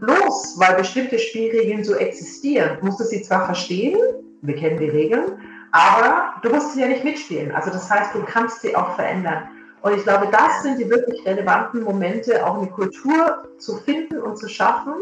[0.00, 3.98] bloß weil bestimmte Spielregeln so existieren, musst du sie zwar verstehen,
[4.42, 5.24] wir kennen die Regeln,
[5.72, 7.52] aber du musst sie ja nicht mitspielen.
[7.52, 9.48] Also das heißt, du kannst sie auch verändern.
[9.82, 14.36] Und ich glaube, das sind die wirklich relevanten Momente, auch eine Kultur zu finden und
[14.36, 14.94] zu schaffen,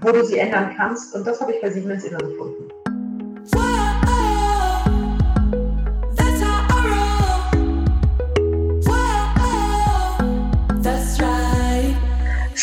[0.00, 1.14] wo du sie ändern kannst.
[1.14, 2.63] Und das habe ich bei Siemens immer gefunden.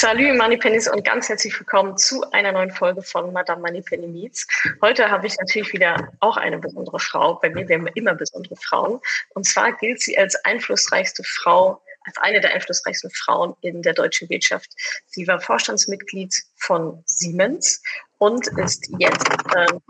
[0.02, 4.48] Salut Moneypennies und ganz herzlich willkommen zu einer neuen Folge von Madame Moneypenny Meets.
[4.81, 7.35] Heute habe ich natürlich wieder auch eine besondere Frau.
[7.35, 8.99] Bei mir werden wir immer besondere Frauen.
[9.35, 14.27] Und zwar gilt sie als einflussreichste Frau, als eine der einflussreichsten Frauen in der deutschen
[14.31, 14.72] Wirtschaft.
[15.05, 17.83] Sie war Vorstandsmitglied von Siemens
[18.17, 19.81] und ist jetzt ähm,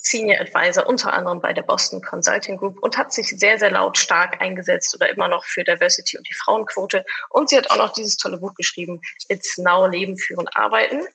[0.00, 4.40] Senior Advisor unter anderem bei der Boston Consulting Group und hat sich sehr, sehr lautstark
[4.40, 7.04] eingesetzt oder immer noch für Diversity und die Frauenquote.
[7.30, 11.06] Und sie hat auch noch dieses tolle Buch geschrieben, It's Now Leben, Führen, Arbeiten.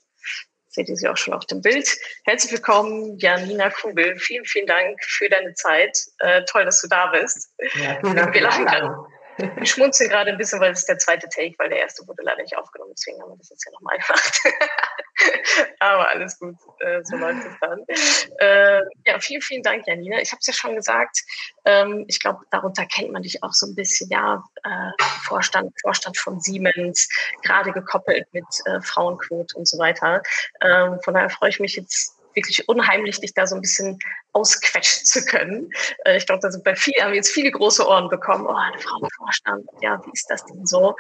[0.70, 1.88] Seht ihr sie auch schon auf dem Bild.
[2.26, 4.18] Herzlich willkommen, Janina Kugel.
[4.18, 5.98] Vielen, vielen Dank für deine Zeit.
[6.20, 7.54] Äh, toll, dass du da bist.
[7.76, 8.34] Ja, vielen Dank.
[8.34, 8.96] Wir lachen gerade.
[9.38, 12.24] Wir schmunzeln gerade ein bisschen, weil es ist der zweite Take, weil der erste wurde
[12.24, 12.94] leider nicht aufgenommen.
[12.98, 14.41] Deswegen haben wir das jetzt ja nochmal gemacht.
[15.79, 17.84] Aber alles gut, äh, so läuft es dann.
[18.40, 20.20] Äh, ja, vielen, vielen Dank, Janina.
[20.20, 21.21] Ich habe es ja schon gesagt,
[21.66, 26.18] ähm, ich glaube, darunter kennt man dich auch so ein bisschen, ja, äh, Vorstand, Vorstand
[26.18, 27.07] von Siemens,
[27.44, 30.21] gerade gekoppelt mit äh, Frauenquote und so weiter.
[30.62, 33.99] Ähm, von daher freue ich mich jetzt wirklich unheimlich, dich da so ein bisschen
[34.34, 35.70] ausquetschen zu können.
[36.05, 38.45] Äh, ich glaube, da sind bei vielen, haben jetzt viele große Ohren bekommen.
[38.48, 40.95] Oh, eine Frau im Vorstand, ja, wie ist das denn so?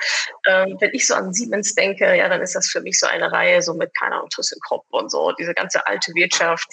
[0.47, 3.31] Ähm, wenn ich so an Siemens denke, ja, dann ist das für mich so eine
[3.31, 6.67] Reihe so mit, keine Ahnung, ThyssenKrupp und so, diese ganze alte Wirtschaft,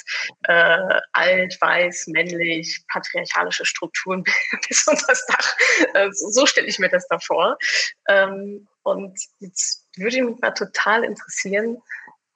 [0.44, 4.22] äh, alt, weiß, männlich, patriarchalische Strukturen
[4.68, 5.56] bis unter das Dach.
[5.94, 7.56] Äh, so stelle ich mir das da vor.
[8.08, 11.78] Ähm, und jetzt würde mich mal total interessieren,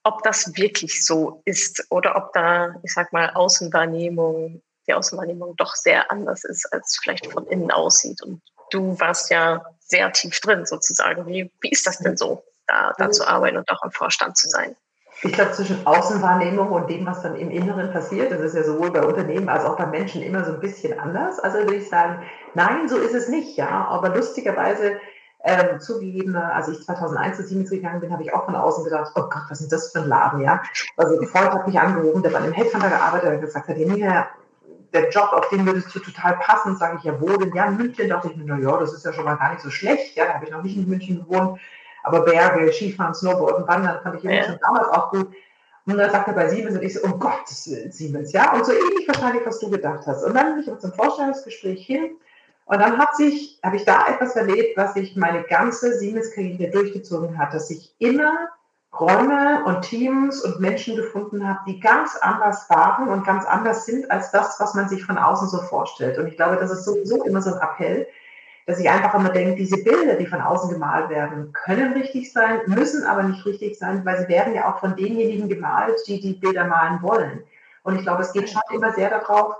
[0.04, 5.74] ob das wirklich so ist oder ob da, ich sag mal, Außenwahrnehmung, die Außenwahrnehmung doch
[5.74, 8.22] sehr anders ist, als vielleicht von innen aussieht.
[8.22, 11.26] Und du warst ja sehr tief drin sozusagen.
[11.26, 14.48] Wie, wie ist das denn so, da, da zu arbeiten und auch im Vorstand zu
[14.48, 14.76] sein?
[15.22, 18.90] Ich glaube, zwischen Außenwahrnehmung und dem, was dann im Inneren passiert, das ist ja sowohl
[18.90, 21.38] bei Unternehmen als auch bei Menschen immer so ein bisschen anders.
[21.38, 22.22] Also würde ich sagen,
[22.52, 23.86] nein, so ist es nicht, ja.
[23.86, 25.00] Aber lustigerweise
[25.46, 29.12] ähm, zugegeben, als ich 2001 zu Siemens gegangen bin, habe ich auch von außen gedacht,
[29.14, 30.62] oh Gott, was ist das für ein Laden, ja?
[30.96, 34.28] Also Freund hat mich angerufen, der bei einem Headhunter gearbeitet hat und gesagt hat, ja,
[34.94, 37.54] der Job, auf den würdest du total passen, sage ich, ja, wo denn?
[37.54, 39.68] Ja, München, dachte ich mir, na ja, das ist ja schon mal gar nicht so
[39.68, 41.60] schlecht, ja, da habe ich noch nicht in München gewohnt,
[42.04, 44.44] aber Berge, Skifahren, Snowboarden, Wandern fand ich ja.
[44.44, 45.30] schon damals auch gut.
[45.86, 48.64] Und dann sagt er bei Siemens und ich so, um Gottes Willen, Siemens, ja, und
[48.64, 50.24] so ähnlich wahrscheinlich, was du gedacht hast.
[50.24, 52.16] Und dann bin ich zum Vorstellungsgespräch hin
[52.66, 57.38] und dann hat sich, habe ich da etwas erlebt, was sich meine ganze Siemens-Karriere durchgezogen
[57.38, 58.48] hat, dass ich immer
[58.98, 64.10] Räume und Teams und Menschen gefunden habe, die ganz anders waren und ganz anders sind
[64.10, 66.16] als das, was man sich von außen so vorstellt.
[66.16, 68.06] Und ich glaube, das ist sowieso immer so ein Appell,
[68.66, 72.60] dass ich einfach immer denke, diese Bilder, die von außen gemalt werden, können richtig sein,
[72.66, 76.34] müssen aber nicht richtig sein, weil sie werden ja auch von denjenigen gemalt, die die
[76.34, 77.42] Bilder malen wollen.
[77.82, 79.56] Und ich glaube, es geht schon immer sehr darauf,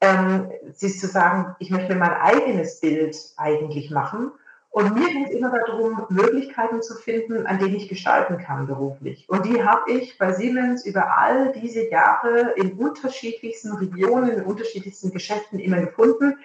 [0.00, 4.32] ähm, sich zu sagen, ich möchte mein eigenes Bild eigentlich machen.
[4.70, 9.26] Und mir ging es immer darum, Möglichkeiten zu finden, an denen ich gestalten kann beruflich.
[9.28, 15.12] Und die habe ich bei Siemens über all diese Jahre in unterschiedlichsten Regionen, in unterschiedlichsten
[15.12, 16.38] Geschäften immer gefunden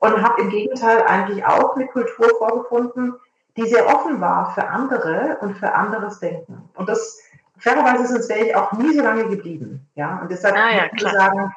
[0.00, 3.14] und habe im Gegenteil eigentlich auch eine Kultur vorgefunden,
[3.56, 6.68] die sehr offen war für andere und für anderes Denken.
[6.74, 7.20] Und das,
[7.56, 9.86] fairerweise, sonst wäre ich auch nie so lange geblieben.
[9.94, 11.54] Ja, und deshalb ah, ja, ich sagen,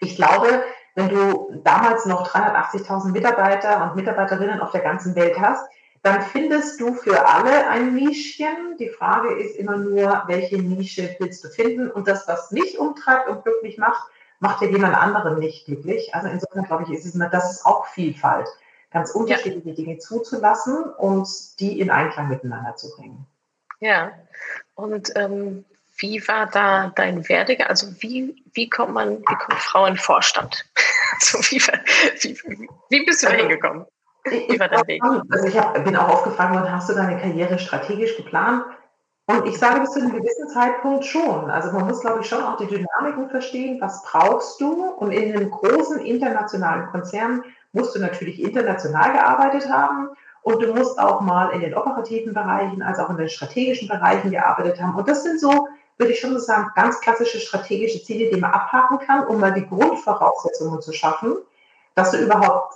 [0.00, 0.64] ich glaube,
[0.98, 5.64] wenn du damals noch 380.000 Mitarbeiter und Mitarbeiterinnen auf der ganzen Welt hast,
[6.02, 8.76] dann findest du für alle ein Nischchen.
[8.80, 11.88] Die Frage ist immer nur, welche Nische willst du finden?
[11.88, 14.10] Und das, was mich umtreibt und glücklich macht,
[14.40, 16.12] macht ja jemand anderen nicht glücklich.
[16.16, 18.48] Also insofern glaube ich, ist es immer, das ist auch Vielfalt,
[18.90, 19.74] ganz unterschiedliche ja.
[19.76, 21.28] Dinge zuzulassen und
[21.60, 23.24] die in Einklang miteinander zu bringen.
[23.78, 24.10] Ja,
[24.74, 25.64] und ähm,
[25.98, 27.68] wie war da dein Werdegang?
[27.68, 30.67] Also wie, wie kommt man, wie kommt Frau in Vorstand?
[31.20, 33.86] Also wie, wie, wie bist du da also, hingekommen?
[34.86, 35.02] Weg?
[35.30, 38.64] Also ich hab, bin auch aufgefragt worden, hast du deine Karriere strategisch geplant?
[39.26, 41.50] Und ich sage bis zu einem gewissen Zeitpunkt schon.
[41.50, 43.78] Also man muss, glaube ich, schon auch die Dynamiken verstehen.
[43.80, 44.84] Was brauchst du?
[44.84, 50.08] Und in einem großen internationalen Konzern musst du natürlich international gearbeitet haben.
[50.42, 54.30] Und du musst auch mal in den operativen Bereichen, als auch in den strategischen Bereichen
[54.30, 54.94] gearbeitet haben.
[54.94, 55.68] Und das sind so
[55.98, 59.52] würde ich schon so sagen, ganz klassische strategische Ziele, die man abhaken kann, um mal
[59.52, 61.36] die Grundvoraussetzungen zu schaffen,
[61.94, 62.74] dass du überhaupt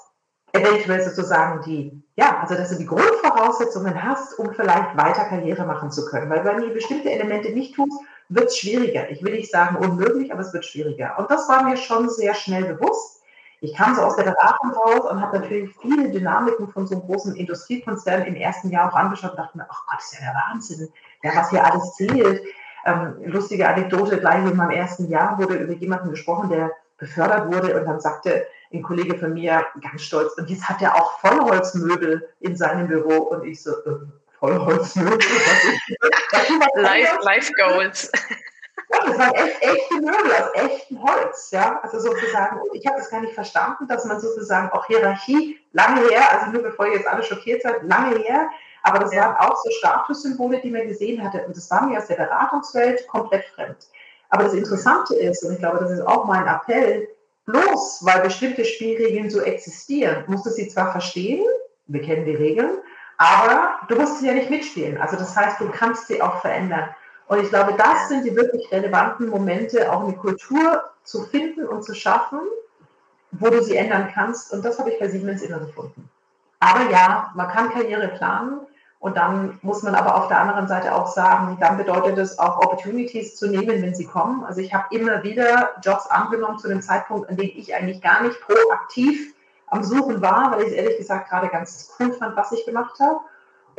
[0.53, 5.91] eventuell sozusagen die, ja, also dass du die Grundvoraussetzungen hast, um vielleicht weiter Karriere machen
[5.91, 6.29] zu können.
[6.29, 7.99] Weil wenn du bestimmte Elemente nicht tust,
[8.29, 9.11] wird es schwieriger.
[9.11, 11.19] Ich will nicht sagen unmöglich, aber es wird schwieriger.
[11.19, 13.23] Und das war mir schon sehr schnell bewusst.
[13.61, 17.05] Ich kam so aus der Beratung raus und habe natürlich viele Dynamiken von so einem
[17.05, 20.35] großen Industriekonzern im ersten Jahr auch angeschaut und dachte mir, ach Gott, ist ja der
[20.35, 20.89] Wahnsinn,
[21.23, 22.43] ja, was hier alles zählt.
[22.85, 27.79] Ähm, lustige Anekdote, gleich in meinem ersten Jahr wurde über jemanden gesprochen, der befördert wurde
[27.79, 32.29] und dann sagte ein Kollege von mir ganz stolz, und jetzt hat er auch Vollholzmöbel
[32.41, 33.99] in seinem Büro und ich so, äh,
[34.39, 35.19] Vollholzmöbel?
[36.75, 38.11] life, life Goals.
[38.93, 41.81] Ja, das waren echt echte Möbel aus echtem Holz, ja.
[41.83, 46.23] Also sozusagen, ich habe das gar nicht verstanden, dass man sozusagen auch Hierarchie, lange her,
[46.31, 48.51] also nur bevor ihr jetzt alle schockiert seid, lange her,
[48.83, 49.23] aber das ja.
[49.23, 51.45] waren auch so Statussymbole, die man gesehen hatte.
[51.47, 53.77] Und das war mir aus der Beratungswelt komplett fremd.
[54.31, 57.09] Aber das Interessante ist, und ich glaube, das ist auch mein Appell,
[57.47, 61.45] bloß weil bestimmte Spielregeln so existieren, musst du sie zwar verstehen,
[61.87, 62.79] wir kennen die Regeln,
[63.19, 64.99] aber du musst sie ja nicht mitspielen.
[64.99, 66.89] Also das heißt, du kannst sie auch verändern.
[67.27, 71.85] Und ich glaube, das sind die wirklich relevanten Momente, auch eine Kultur zu finden und
[71.85, 72.41] zu schaffen,
[73.33, 74.53] wo du sie ändern kannst.
[74.53, 76.09] Und das habe ich bei Siemens immer gefunden.
[76.61, 78.61] Aber ja, man kann Karriere planen.
[79.03, 82.59] Und dann muss man aber auf der anderen Seite auch sagen, dann bedeutet es auch
[82.59, 84.45] Opportunities zu nehmen, wenn sie kommen.
[84.45, 88.23] Also ich habe immer wieder Jobs angenommen zu dem Zeitpunkt, an dem ich eigentlich gar
[88.23, 89.35] nicht proaktiv
[89.67, 92.97] am Suchen war, weil ich es ehrlich gesagt gerade ganz cool fand, was ich gemacht
[93.01, 93.19] habe.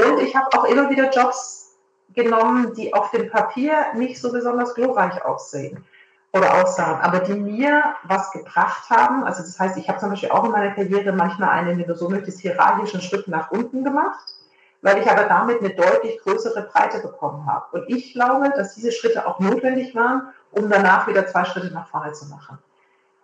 [0.05, 1.77] Und ich habe auch immer wieder Jobs
[2.13, 5.85] genommen, die auf dem Papier nicht so besonders glorreich aussehen
[6.33, 9.23] oder aussahen, aber die mir was gebracht haben.
[9.23, 11.95] Also das heißt, ich habe zum Beispiel auch in meiner Karriere manchmal einen, wenn du
[11.95, 14.35] so möchtest, hierarchischen Schritt nach unten gemacht,
[14.83, 17.65] weil ich aber damit eine deutlich größere Breite bekommen habe.
[17.71, 21.87] Und ich glaube, dass diese Schritte auch notwendig waren, um danach wieder zwei Schritte nach
[21.87, 22.59] vorne zu machen.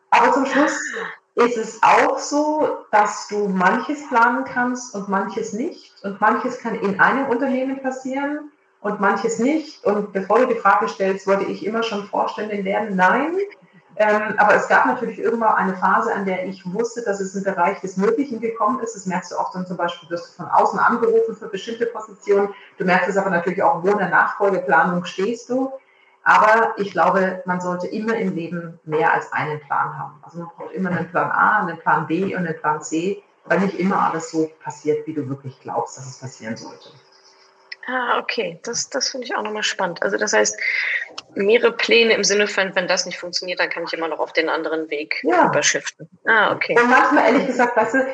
[0.10, 0.80] Aber zum Schluss
[1.36, 5.94] ist es auch so, dass du manches planen kannst und manches nicht.
[6.04, 9.84] Und manches kann in einem Unternehmen passieren und manches nicht.
[9.84, 12.96] Und bevor du die Frage stellst, wollte ich immer schon Vorständin werden?
[12.96, 13.36] Nein.
[14.02, 17.44] Ähm, aber es gab natürlich irgendwann eine Phase, an der ich wusste, dass es im
[17.44, 18.96] Bereich des Möglichen gekommen ist.
[18.96, 22.54] Das merkst du auch dann zum Beispiel, wirst du von außen angerufen für bestimmte Positionen.
[22.78, 25.74] Du merkst es aber natürlich auch, wo in der Nachfolgeplanung stehst du.
[26.24, 30.14] Aber ich glaube, man sollte immer im Leben mehr als einen Plan haben.
[30.22, 33.60] Also man braucht immer einen Plan A, einen Plan B und einen Plan C, weil
[33.60, 36.90] nicht immer alles so passiert, wie du wirklich glaubst, dass es passieren sollte.
[37.90, 38.60] Ah, okay.
[38.64, 40.04] Das, das finde ich auch nochmal spannend.
[40.04, 40.60] Also das heißt,
[41.34, 44.34] mehrere Pläne im Sinne von, wenn das nicht funktioniert, dann kann ich immer noch auf
[44.34, 45.48] den anderen Weg ja.
[45.48, 46.08] überschiften.
[46.26, 46.78] Ah, okay.
[46.80, 48.08] Und manchmal, ehrlich gesagt, weißt du,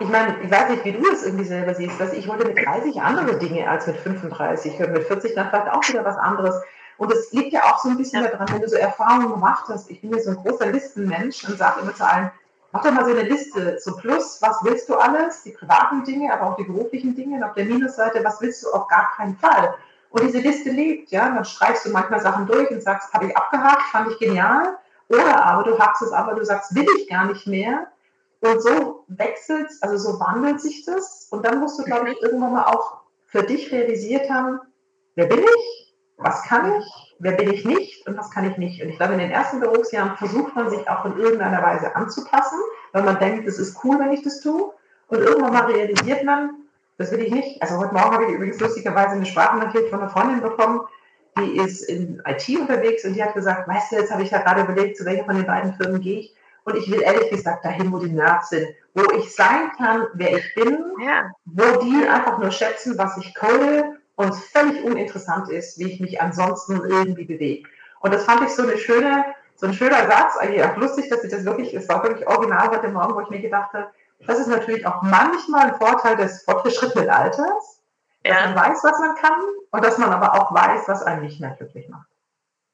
[0.00, 2.58] ich meine, ich weiß nicht, wie du das irgendwie selber siehst, dass ich wollte mit
[2.64, 6.56] 30 andere Dinge als mit 35 und mit 40 dann vielleicht auch wieder was anderes.
[6.96, 8.30] Und es liegt ja auch so ein bisschen ja.
[8.30, 9.90] daran, wenn du so Erfahrungen gemacht hast.
[9.90, 12.30] Ich bin ja so ein großer Listenmensch und sage immer zu allen,
[12.72, 16.32] Mach doch mal so eine Liste, so plus, was willst du alles, die privaten Dinge,
[16.32, 19.36] aber auch die beruflichen Dinge, und auf der Minusseite, was willst du auf gar keinen
[19.36, 19.74] Fall.
[20.10, 23.36] Und diese Liste lebt, ja, dann streichst du manchmal Sachen durch und sagst, habe ich
[23.36, 24.78] abgehakt, fand ich genial,
[25.08, 27.88] oder aber du hackst es aber, du sagst, will ich gar nicht mehr.
[28.40, 31.26] Und so wechselt, also so wandelt sich das.
[31.30, 34.60] Und dann musst du, glaube ich, irgendwann mal auch für dich realisiert haben,
[35.14, 35.79] wer bin ich,
[36.20, 38.82] was kann ich, wer bin ich nicht und was kann ich nicht.
[38.82, 42.58] Und ich glaube, in den ersten Berufsjahren versucht man sich auch in irgendeiner Weise anzupassen,
[42.92, 44.72] weil man denkt, es ist cool, wenn ich das tue.
[45.08, 46.50] Und irgendwann mal realisiert man,
[46.98, 47.62] das will ich nicht.
[47.62, 50.82] Also heute Morgen habe ich übrigens lustigerweise eine Sprachnachricht von einer Freundin bekommen,
[51.38, 54.38] die ist in IT unterwegs und die hat gesagt, weißt du, jetzt habe ich da
[54.38, 56.34] gerade überlegt, zu welcher von den beiden Firmen gehe ich.
[56.64, 60.36] Und ich will ehrlich gesagt dahin, wo die Nerds sind, wo ich sein kann, wer
[60.36, 61.30] ich bin, ja.
[61.46, 66.20] wo die einfach nur schätzen, was ich code und völlig uninteressant ist, wie ich mich
[66.20, 67.66] ansonsten irgendwie bewege.
[68.00, 69.24] Und das fand ich so eine schöne,
[69.56, 72.68] so ein schöner Satz, eigentlich auch lustig, dass ich das wirklich, es war wirklich original
[72.68, 73.90] heute Morgen, wo ich mir gedacht habe,
[74.26, 77.80] das ist natürlich auch manchmal ein Vorteil des fortgeschrittenen Alters,
[78.22, 78.46] dass ja.
[78.46, 81.56] man weiß, was man kann und dass man aber auch weiß, was einen nicht mehr
[81.56, 82.06] glücklich macht.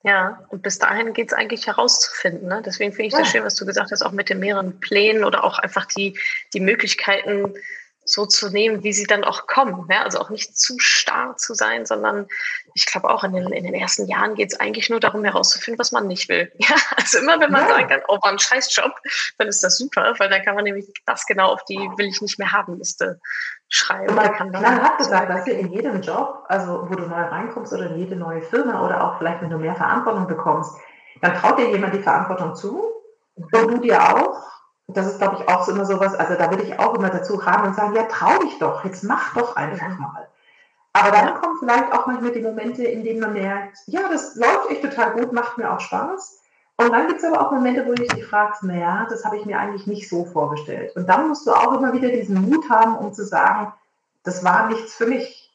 [0.03, 2.49] Ja, und bis dahin geht es eigentlich herauszufinden.
[2.49, 2.61] Ne?
[2.65, 3.21] Deswegen finde ich ja.
[3.21, 6.19] das schön, was du gesagt hast, auch mit den mehreren Plänen oder auch einfach die,
[6.55, 7.55] die Möglichkeiten,
[8.07, 9.87] so zu nehmen, wie sie dann auch kommen.
[9.91, 10.03] Ja?
[10.03, 12.27] Also auch nicht zu starr zu sein, sondern
[12.75, 15.79] ich glaube auch in den, in den ersten Jahren geht es eigentlich nur darum herauszufinden,
[15.79, 16.51] was man nicht will.
[16.59, 16.77] Ja?
[16.97, 17.69] Also immer wenn man ja.
[17.69, 18.93] sagen kann, oh, war ein Scheißjob,
[19.39, 22.21] dann ist das super, weil dann kann man nämlich das genau auf die will ich
[22.21, 23.21] nicht mehr haben Liste
[23.69, 24.15] schreiben.
[24.15, 27.73] Man, kann man hat gesagt, dass du in jedem Job, also wo du neu reinkommst
[27.73, 30.73] oder in jede neue Firma oder auch vielleicht, wenn du mehr Verantwortung bekommst,
[31.21, 32.85] dann traut dir jemand die Verantwortung zu
[33.35, 34.56] und du dir auch
[34.89, 37.35] das ist, glaube ich, auch so immer sowas, also da würde ich auch immer dazu
[37.35, 39.99] raten und sagen, ja, trau dich doch, jetzt mach doch einfach mhm.
[40.01, 40.29] mal.
[40.93, 41.33] Aber dann ja.
[41.33, 45.13] kommen vielleicht auch manchmal die Momente, in denen man merkt, ja, das läuft echt total
[45.13, 46.41] gut, macht mir auch Spaß.
[46.79, 49.47] Und dann gibt es aber auch Momente, wo du dich fragst, naja, das habe ich
[49.47, 50.95] mir eigentlich nicht so vorgestellt.
[50.95, 53.73] Und dann musst du auch immer wieder diesen Mut haben, um zu sagen,
[54.25, 55.55] das war nichts für mich.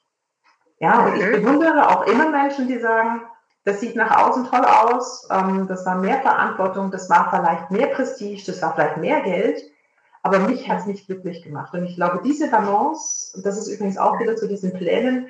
[0.80, 3.22] Ja, und ich bewundere auch immer Menschen, die sagen,
[3.64, 7.88] das sieht nach außen toll aus, ähm, das war mehr Verantwortung, das war vielleicht mehr
[7.88, 9.62] Prestige, das war vielleicht mehr Geld,
[10.24, 11.74] aber mich hat es nicht glücklich gemacht.
[11.74, 15.28] Und ich glaube, diese Balance, das ist übrigens auch wieder zu diesen Plänen,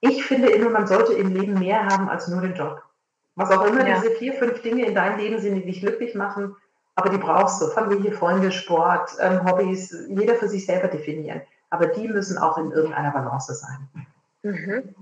[0.00, 2.82] ich finde immer, man sollte im Leben mehr haben als nur den Job.
[3.34, 3.96] Was auch immer ja.
[3.96, 6.56] diese vier, fünf Dinge in deinem Leben sind, die dich glücklich machen,
[6.94, 7.68] aber die brauchst du.
[7.68, 11.42] Familie, Freunde, Sport, ähm, Hobbys, jeder für sich selber definieren.
[11.70, 13.88] Aber die müssen auch in irgendeiner Balance sein.
[14.42, 14.94] Mhm.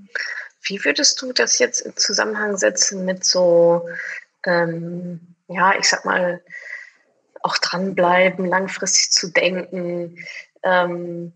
[0.66, 3.88] Wie würdest du das jetzt im Zusammenhang setzen mit so,
[4.44, 6.42] ähm, ja, ich sag mal,
[7.42, 10.18] auch dranbleiben, langfristig zu denken?
[10.62, 11.32] Ähm,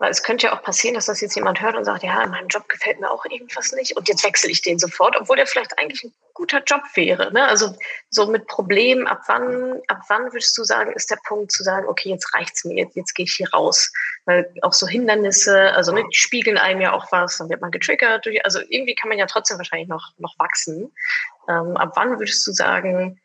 [0.00, 2.30] weil es könnte ja auch passieren, dass das jetzt jemand hört und sagt, ja, in
[2.30, 5.46] meinem Job gefällt mir auch irgendwas nicht und jetzt wechsle ich den sofort, obwohl der
[5.46, 7.30] vielleicht eigentlich ein guter Job wäre.
[7.34, 7.46] Ne?
[7.46, 7.76] Also
[8.08, 11.86] so mit Problemen, ab wann, ab wann würdest du sagen, ist der Punkt zu sagen,
[11.86, 13.92] okay, jetzt reicht's mir, jetzt, jetzt gehe ich hier raus.
[14.24, 17.70] Weil auch so Hindernisse, also ne, die spiegeln einem ja auch was, dann wird man
[17.70, 18.24] getriggert.
[18.24, 20.90] Durch, also irgendwie kann man ja trotzdem wahrscheinlich noch, noch wachsen.
[21.46, 23.20] Ähm, ab wann würdest du sagen,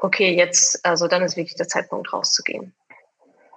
[0.00, 2.74] okay, jetzt, also dann ist wirklich der Zeitpunkt rauszugehen?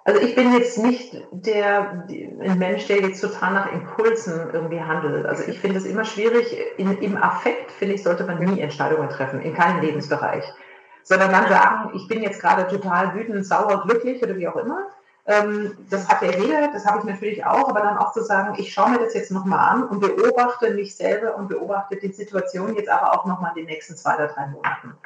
[0.06, 5.26] Also ich bin jetzt nicht der ein Mensch, der jetzt total nach Impulsen irgendwie handelt.
[5.26, 6.58] Also ich finde es immer schwierig.
[6.78, 10.44] In, Im Affekt finde ich sollte man nie Entscheidungen treffen in keinem Lebensbereich,
[11.04, 14.88] sondern dann sagen, ich bin jetzt gerade total wütend, sauer, glücklich oder wie auch immer.
[15.26, 18.56] Ähm, das hat ja jeder, das habe ich natürlich auch, aber dann auch zu sagen,
[18.58, 22.76] ich schaue mir das jetzt nochmal an und beobachte mich selber und beobachte die Situation
[22.76, 24.98] jetzt aber auch nochmal in den nächsten zwei oder drei Monaten.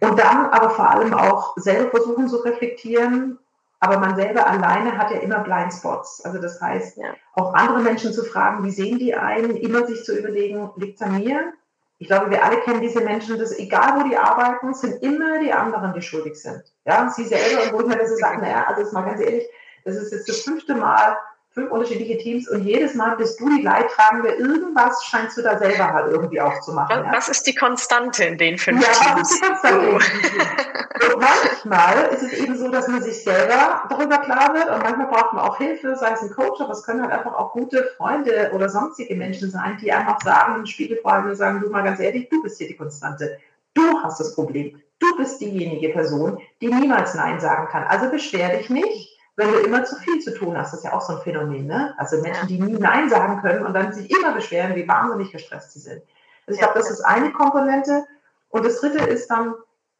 [0.00, 3.38] Und dann aber vor allem auch selber versuchen zu reflektieren,
[3.82, 6.24] aber man selber alleine hat ja immer Blindspots.
[6.24, 7.14] Also das heißt, ja.
[7.34, 11.02] auch andere Menschen zu fragen, wie sehen die einen, immer sich zu überlegen, liegt es
[11.02, 11.52] an mir?
[11.98, 15.52] Ich glaube, wir alle kennen diese Menschen, dass egal wo die arbeiten, sind immer die
[15.52, 16.62] anderen, die schuldig sind.
[16.84, 19.20] Ja, sie selber, und wo ich mir das so sage, naja, also jetzt mal ganz
[19.20, 19.48] ehrlich,
[19.84, 21.16] das ist jetzt das fünfte Mal,
[21.54, 24.30] fünf unterschiedliche Teams und jedes Mal bist du die Leidtragende.
[24.30, 27.04] Irgendwas scheinst du da selber halt irgendwie auch zu machen.
[27.10, 27.32] Was, ja?
[27.32, 29.00] ist die Konstante in den fünf ja, Teams?
[29.06, 29.88] Ja, was ist die Konstante?
[29.92, 31.14] Oh.
[31.14, 35.08] und manchmal ist es eben so, dass man sich selber darüber klar wird und manchmal
[35.08, 37.84] braucht man auch Hilfe, sei es ein Coach, aber es können halt einfach auch gute
[37.96, 42.00] Freunde oder sonstige Menschen sein, die einfach sagen, im Spiegel und sagen, du mal ganz
[42.00, 43.38] ehrlich, du bist hier die Konstante.
[43.74, 44.80] Du hast das Problem.
[44.98, 47.84] Du bist diejenige Person, die niemals Nein sagen kann.
[47.84, 50.72] Also beschwer dich nicht wenn du immer zu viel zu tun hast.
[50.72, 51.94] Das ist ja auch so ein Phänomen, ne?
[51.96, 55.72] Also Menschen, die nie Nein sagen können und dann sich immer beschweren, wie wahnsinnig gestresst
[55.72, 56.02] sie sind.
[56.46, 58.04] Also ich glaube, das ist eine Komponente.
[58.50, 59.54] Und das dritte ist dann,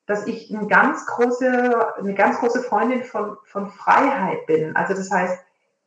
[0.07, 4.77] dass ich eine ganz große, eine ganz große Freundin von, von Freiheit bin.
[4.77, 5.39] Also das heißt,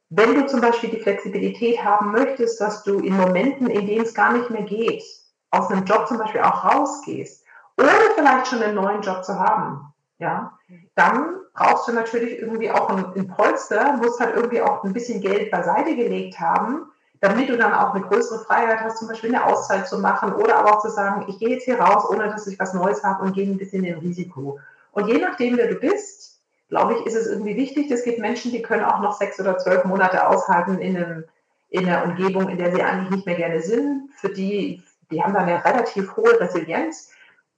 [0.10, 4.14] wenn du zum Beispiel die Flexibilität haben möchtest, dass du in Momenten, in denen es
[4.14, 5.04] gar nicht mehr geht,
[5.52, 7.44] aus einem Job zum Beispiel auch rausgehst,
[7.78, 10.58] ohne vielleicht schon einen neuen Job zu haben, ja,
[10.96, 15.22] dann brauchst du natürlich irgendwie auch ein, ein Polster, musst halt irgendwie auch ein bisschen
[15.22, 19.46] Geld beiseite gelegt haben, damit du dann auch eine größere Freiheit hast, zum Beispiel eine
[19.46, 22.46] Auszeit zu machen oder aber auch zu sagen, ich gehe jetzt hier raus, ohne dass
[22.46, 24.60] ich was Neues habe und gehe ein bisschen in Risiko.
[24.92, 27.90] Und je nachdem, wer du bist, glaube ich, ist es irgendwie wichtig.
[27.90, 31.24] Es gibt Menschen, die können auch noch sechs oder zwölf Monate aushalten in, einem,
[31.70, 34.10] in einer Umgebung, in der sie eigentlich nicht mehr gerne sind.
[34.18, 37.12] Für die, die haben dann eine relativ hohe Resilienz.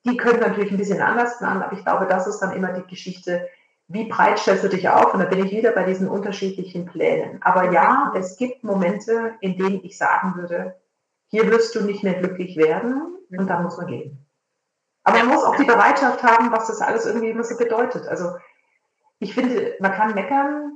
[0.06, 2.88] Die können natürlich ein bisschen anders planen, aber ich glaube, das ist dann immer die
[2.88, 3.48] Geschichte,
[3.90, 5.14] wie breit stellst du dich auf?
[5.14, 7.42] Und da bin ich wieder bei diesen unterschiedlichen Plänen.
[7.42, 10.76] Aber ja, es gibt Momente, in denen ich sagen würde,
[11.28, 14.26] hier wirst du nicht mehr glücklich werden und da muss man gehen.
[15.04, 18.08] Aber man muss auch die Bereitschaft haben, was das alles irgendwie immer so bedeutet.
[18.08, 18.32] Also
[19.20, 20.74] ich finde, man kann meckern,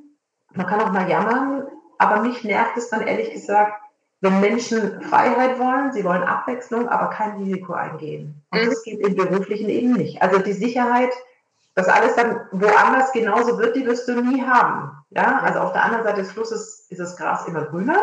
[0.53, 3.73] man kann auch mal jammern, aber mich nervt es dann ehrlich gesagt,
[4.21, 8.41] wenn Menschen Freiheit wollen, sie wollen Abwechslung, aber kein Risiko eingehen.
[8.51, 10.21] Und das geht im beruflichen eben nicht.
[10.21, 11.11] Also die Sicherheit,
[11.81, 14.91] dass alles dann woanders genauso wird, die wirst du nie haben.
[15.09, 17.99] Ja, also auf der anderen Seite des Flusses ist das Gras immer grüner,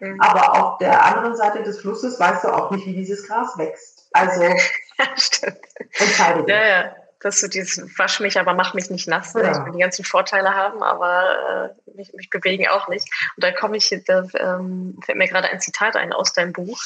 [0.00, 0.20] mhm.
[0.20, 4.08] aber auf der anderen Seite des Flusses weißt du auch nicht, wie dieses Gras wächst.
[4.12, 4.54] Also ja,
[5.16, 5.58] stimmt.
[5.98, 6.54] entscheide dich.
[6.54, 6.96] Ja, ja.
[7.22, 9.34] Dass du dieses Wasch mich, aber mach mich nicht nass.
[9.34, 9.52] Ja.
[9.52, 13.06] Ich will die ganzen Vorteile haben, aber äh, mich, mich bewegen auch nicht.
[13.36, 16.80] Und da komme ich, da ähm, fällt mir gerade ein Zitat ein aus deinem Buch.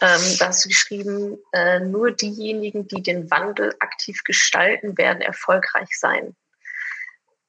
[0.00, 5.98] Ähm, da hast du geschrieben, äh, nur diejenigen, die den Wandel aktiv gestalten, werden erfolgreich
[5.98, 6.34] sein.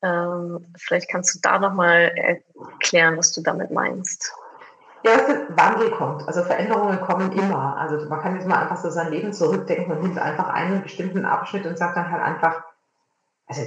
[0.03, 4.31] Ähm, vielleicht kannst du da nochmal erklären, was du damit meinst.
[5.03, 6.27] Ja, Wandel kommt.
[6.27, 7.77] Also Veränderungen kommen immer.
[7.77, 11.25] Also man kann jetzt mal einfach so sein Leben zurückdenken und nimmt einfach einen bestimmten
[11.25, 12.63] Abschnitt und sagt dann halt einfach,
[13.47, 13.61] also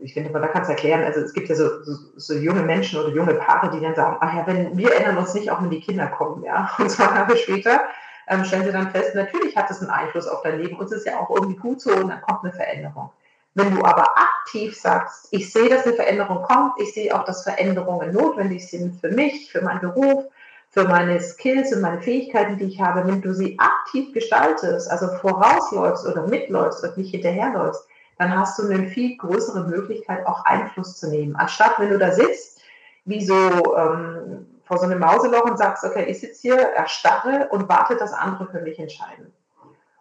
[0.00, 3.00] ich finde, man kann es erklären, also es gibt ja so, so, so, junge Menschen
[3.00, 5.70] oder junge Paare, die dann sagen, ach ja, wenn wir erinnern uns nicht, auch wenn
[5.70, 7.80] die Kinder kommen, ja, und zwei Jahre später
[8.28, 10.92] ähm, stellen sie dann fest, natürlich hat es einen Einfluss auf dein Leben und es
[10.92, 13.10] ist ja auch irgendwie gut so und dann kommt eine Veränderung.
[13.54, 17.42] Wenn du aber aktiv sagst, ich sehe, dass eine Veränderung kommt, ich sehe auch, dass
[17.42, 20.24] Veränderungen notwendig sind für mich, für meinen Beruf,
[20.70, 25.08] für meine Skills und meine Fähigkeiten, die ich habe, wenn du sie aktiv gestaltest, also
[25.08, 30.98] vorausläufst oder mitläufst und nicht hinterherläufst, dann hast du eine viel größere Möglichkeit, auch Einfluss
[30.98, 31.36] zu nehmen.
[31.36, 32.60] Anstatt wenn du da sitzt,
[33.06, 33.34] wie so
[33.76, 38.12] ähm, vor so einem Mauseloch und sagst, okay, ich sitze hier, erstarre und warte, dass
[38.12, 39.32] andere für mich entscheiden.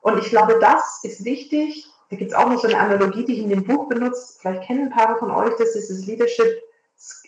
[0.01, 1.87] Und ich glaube, das ist wichtig.
[2.09, 4.37] Da gibt es auch noch so eine Analogie, die ich in dem Buch benutze.
[4.39, 6.61] Vielleicht kennen ein paar von euch das, ist das Leadership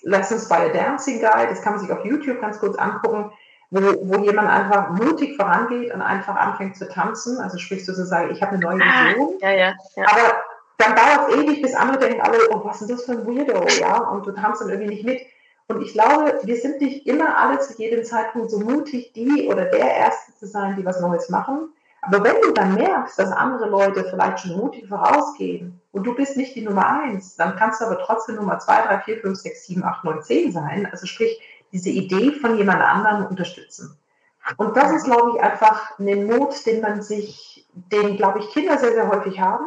[0.03, 3.31] Lessons by a Dancing Guy, das kann man sich auf YouTube ganz kurz angucken,
[3.69, 7.37] wo, wo jemand einfach mutig vorangeht und einfach anfängt zu tanzen.
[7.39, 9.37] Also sprich sozusagen, ich habe eine neue ah, Vision.
[9.41, 10.05] Ah, ja, ja, ja.
[10.05, 10.43] Aber
[10.77, 13.65] dann dauert es ewig, bis andere denken alle, oh, was ist das für ein Weirdo,
[13.79, 13.97] ja?
[13.97, 15.21] Und du tanzt dann irgendwie nicht mit.
[15.69, 19.65] Und ich glaube, wir sind nicht immer alle zu jedem Zeitpunkt so mutig, die oder
[19.65, 21.73] der Erste zu sein, die was Neues machen.
[22.01, 26.37] Aber wenn du dann merkst, dass andere Leute vielleicht schon mutig vorausgehen und du bist
[26.37, 29.65] nicht die Nummer eins, dann kannst du aber trotzdem Nummer zwei, drei, vier, fünf, sechs,
[29.65, 30.87] sieben, acht, neun, zehn sein.
[30.89, 31.41] Also sprich,
[31.73, 33.97] diese Idee von jemand anderem unterstützen.
[34.55, 38.77] Und das ist, glaube ich, einfach ein Mut, den man sich, den, glaube ich, Kinder
[38.77, 39.65] sehr, sehr häufig haben,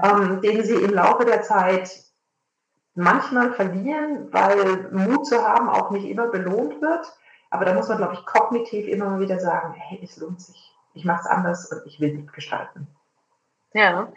[0.00, 1.90] ähm, den sie im Laufe der Zeit
[2.98, 7.06] manchmal verlieren, weil Mut zu haben auch nicht immer belohnt wird.
[7.50, 10.68] Aber da muss man, glaube ich, kognitiv immer mal wieder sagen, hey, es lohnt sich
[10.98, 12.88] ich mache es anders und ich will mitgestalten.
[13.72, 14.12] Ja,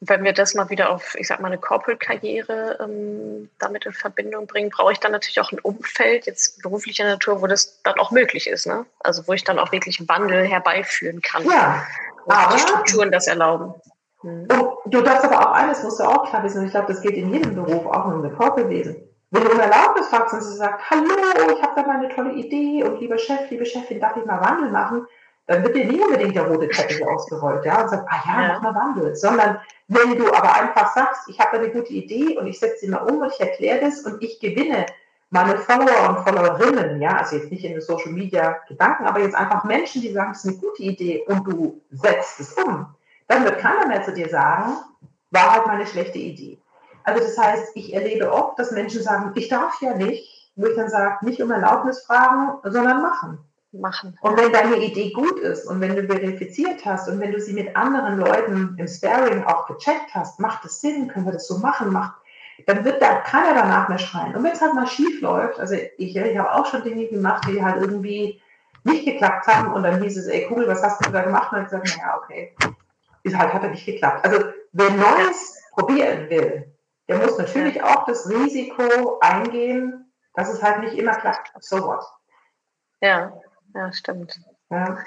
[0.00, 3.92] und wenn wir das mal wieder auf, ich sag mal, eine Corporate-Karriere ähm, damit in
[3.92, 7.98] Verbindung bringen, brauche ich dann natürlich auch ein Umfeld, jetzt beruflicher Natur, wo das dann
[7.98, 8.66] auch möglich ist.
[8.66, 8.86] Ne?
[9.00, 11.44] Also wo ich dann auch wirklich Wandel herbeiführen kann.
[11.44, 11.86] Ja,
[12.26, 13.74] aber die Strukturen das erlauben.
[14.22, 14.48] Mhm.
[14.86, 17.32] Du darfst aber auch eines, musst du auch klar wissen, ich glaube, das geht in
[17.32, 18.96] jedem Beruf, auch in einem Corporate-Wesen.
[19.30, 22.32] Wenn du um Erlaubnis fragst und sie sagt, hallo, ich habe da mal eine tolle
[22.32, 25.06] Idee und lieber Chef, liebe Chefin, darf ich mal Wandel machen?
[25.46, 28.48] dann wird dir nie unbedingt der rote Teppich ausgerollt, ja, und sagt, ah ja, ja.
[28.48, 29.14] mach mal Wandel.
[29.16, 32.88] Sondern wenn du aber einfach sagst, ich habe eine gute Idee und ich setze sie
[32.88, 34.86] mal um und ich erkläre das und ich gewinne
[35.30, 39.34] meine Follower und Followerinnen, ja, also jetzt nicht in den Social Media Gedanken, aber jetzt
[39.34, 42.86] einfach Menschen, die sagen, das ist eine gute Idee und du setzt es um,
[43.32, 44.76] dann wird keiner mehr zu dir sagen,
[45.30, 46.58] war halt meine schlechte Idee.
[47.04, 50.76] Also das heißt, ich erlebe oft, dass Menschen sagen, ich darf ja nicht, wo ich
[50.76, 53.38] dann sage, nicht um Erlaubnis fragen, sondern machen
[53.72, 54.18] machen.
[54.20, 57.54] Und wenn deine Idee gut ist und wenn du verifiziert hast und wenn du sie
[57.54, 61.58] mit anderen Leuten im Sparing auch gecheckt hast, macht es Sinn, können wir das so
[61.58, 62.14] machen, macht,
[62.66, 64.36] dann wird da keiner danach mehr schreien.
[64.36, 67.46] Und wenn es halt mal schief läuft, also ich, ich habe auch schon Dinge gemacht,
[67.48, 68.40] die halt irgendwie
[68.84, 71.52] nicht geklappt haben und dann hieß es, ey cool, was hast du da gemacht?
[71.52, 72.54] Und ich gesagt, naja, okay,
[73.22, 74.24] ist halt, hat er nicht geklappt.
[74.24, 76.72] Also wer Neues probieren will,
[77.08, 81.52] der muss natürlich auch das Risiko eingehen, dass es halt nicht immer klappt.
[81.60, 82.04] So what?
[83.00, 83.32] Ja,
[83.74, 84.40] ja, stimmt.
[84.70, 84.98] Ja.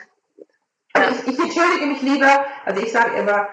[0.94, 3.48] Also ich, ich entschuldige mich lieber, also ich sage immer,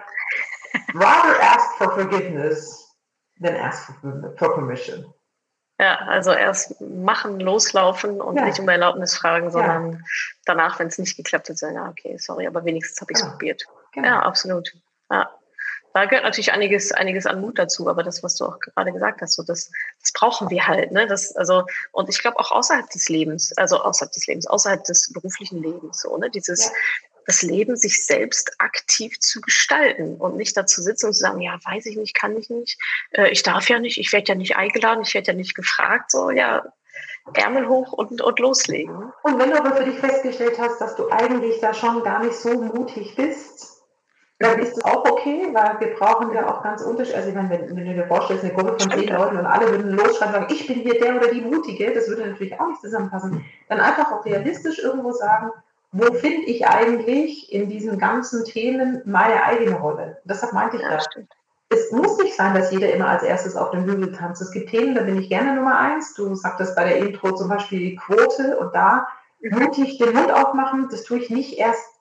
[0.94, 2.96] rather ask for forgiveness
[3.40, 5.12] than ask for, for permission.
[5.78, 8.44] Ja, also erst machen, loslaufen und ja.
[8.44, 9.98] nicht um Erlaubnis fragen, sondern ja.
[10.44, 13.24] danach, wenn es nicht geklappt hat, sagen, ja, okay, sorry, aber wenigstens habe ich es
[13.24, 13.30] ja.
[13.30, 13.64] probiert.
[13.92, 14.08] Genau.
[14.08, 14.72] Ja, absolut.
[15.10, 15.30] Ja
[15.92, 19.20] da gehört natürlich einiges, einiges an Mut dazu, aber das, was du auch gerade gesagt
[19.20, 21.06] hast, so das, das brauchen wir halt, ne?
[21.06, 25.12] Das, also, und ich glaube auch außerhalb des Lebens, also außerhalb des Lebens, außerhalb des
[25.12, 26.30] beruflichen Lebens, so, ne?
[26.30, 26.70] Dieses, ja.
[27.26, 31.58] das Leben sich selbst aktiv zu gestalten und nicht dazu sitzen und zu sagen, ja,
[31.62, 32.78] weiß ich nicht, kann ich nicht,
[33.10, 36.10] äh, ich darf ja nicht, ich werde ja nicht eingeladen, ich werde ja nicht gefragt,
[36.10, 36.64] so, ja,
[37.34, 39.12] Ärmel hoch und, und loslegen.
[39.22, 42.34] Und wenn du aber für dich festgestellt hast, dass du eigentlich da schon gar nicht
[42.34, 43.71] so mutig bist,
[44.42, 47.16] dann ist es auch okay, weil wir brauchen ja auch ganz unterschiedlich.
[47.16, 49.70] Also, ich meine, wenn, wenn, du dir vorstellst, eine Gruppe von zehn Leuten und alle
[49.70, 52.68] würden losschreien und sagen, ich bin hier der oder die Mutige, das würde natürlich auch
[52.68, 53.44] nicht zusammenpassen.
[53.68, 55.50] Dann einfach auch realistisch irgendwo sagen,
[55.92, 60.18] wo finde ich eigentlich in diesen ganzen Themen meine eigene Rolle?
[60.24, 61.06] Deshalb meinte ich das.
[61.68, 64.42] Es muss nicht sein, dass jeder immer als erstes auf dem Hügel tanzt.
[64.42, 66.14] Es gibt Themen, da bin ich gerne Nummer eins.
[66.14, 69.06] Du sagtest bei der Intro zum Beispiel die Quote und da
[69.40, 69.58] mhm.
[69.58, 70.88] mutig den Mund aufmachen.
[70.90, 71.91] Das tue ich nicht erst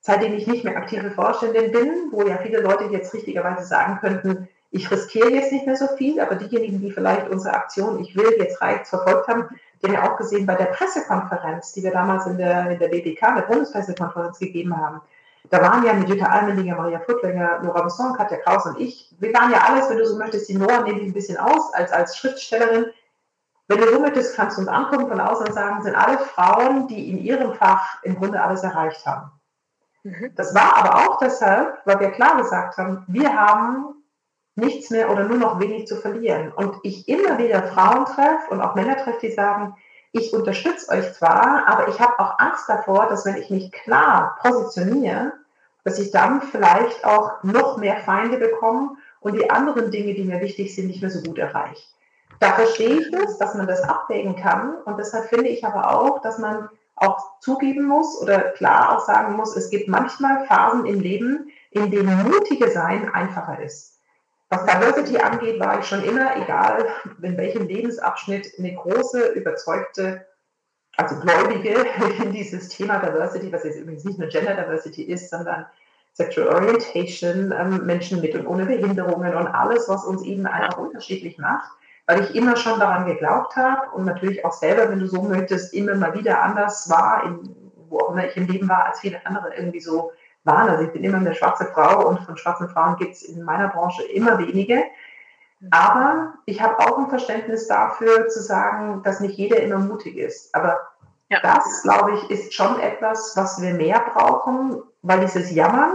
[0.00, 4.48] seitdem ich nicht mehr aktive Vorständin bin, wo ja viele Leute jetzt richtigerweise sagen könnten,
[4.72, 8.36] ich riskiere jetzt nicht mehr so viel, aber diejenigen, die vielleicht unsere Aktion Ich will
[8.38, 9.48] jetzt reicht verfolgt haben,
[9.80, 12.88] die haben ja auch gesehen bei der Pressekonferenz, die wir damals in der, in der
[12.88, 15.00] BBK, der Bundespressekonferenz gegeben haben.
[15.48, 19.12] Da waren ja mit Jutta Almendinger, Maria Furtwänger, Nora Besson, Katja Kraus und ich.
[19.18, 21.74] Wir waren ja alles, wenn du so möchtest, die Nora nehme ich ein bisschen aus
[21.74, 22.86] als, als Schriftstellerin.
[23.66, 26.86] Wenn du so möchtest, kannst du uns angucken von außen und sagen, sind alle Frauen,
[26.88, 29.32] die in ihrem Fach im Grunde alles erreicht haben.
[30.02, 30.32] Mhm.
[30.34, 33.94] Das war aber auch deshalb, weil wir klar gesagt haben, wir haben
[34.56, 36.52] nichts mehr oder nur noch wenig zu verlieren.
[36.52, 39.76] Und ich immer wieder Frauen treffe und auch Männer treffe, die sagen,
[40.12, 44.36] ich unterstütze euch zwar, aber ich habe auch Angst davor, dass wenn ich mich klar
[44.42, 45.32] positioniere,
[45.84, 50.40] dass ich dann vielleicht auch noch mehr Feinde bekomme und die anderen Dinge, die mir
[50.40, 51.82] wichtig sind, nicht mehr so gut erreiche.
[52.40, 56.20] Da verstehe ich das, dass man das abwägen kann und deshalb finde ich aber auch,
[56.22, 56.68] dass man
[57.00, 61.90] auch zugeben muss oder klar auch sagen muss, es gibt manchmal Phasen im Leben, in
[61.90, 63.98] denen mutige sein einfacher ist.
[64.50, 66.86] Was Diversity angeht, war ich schon immer, egal
[67.22, 70.26] in welchem Lebensabschnitt, eine große, überzeugte,
[70.96, 71.86] also Gläubige
[72.22, 75.66] in dieses Thema Diversity, was jetzt übrigens nicht nur Gender Diversity ist, sondern
[76.12, 81.38] Sexual Orientation, ähm, Menschen mit und ohne Behinderungen und alles, was uns eben einfach unterschiedlich
[81.38, 81.70] macht,
[82.10, 85.72] weil ich immer schon daran geglaubt habe und natürlich auch selber, wenn du so möchtest,
[85.72, 87.54] immer mal wieder anders war, in,
[87.88, 90.10] wo auch immer ich im Leben war, als viele andere irgendwie so
[90.42, 90.68] waren.
[90.68, 93.68] Also ich bin immer eine schwarze Frau und von schwarzen Frauen gibt es in meiner
[93.68, 94.82] Branche immer wenige.
[95.70, 100.52] Aber ich habe auch ein Verständnis dafür zu sagen, dass nicht jeder immer mutig ist.
[100.52, 100.80] Aber
[101.28, 101.38] ja.
[101.42, 105.92] das, glaube ich, ist schon etwas, was wir mehr brauchen, weil dieses Jammern,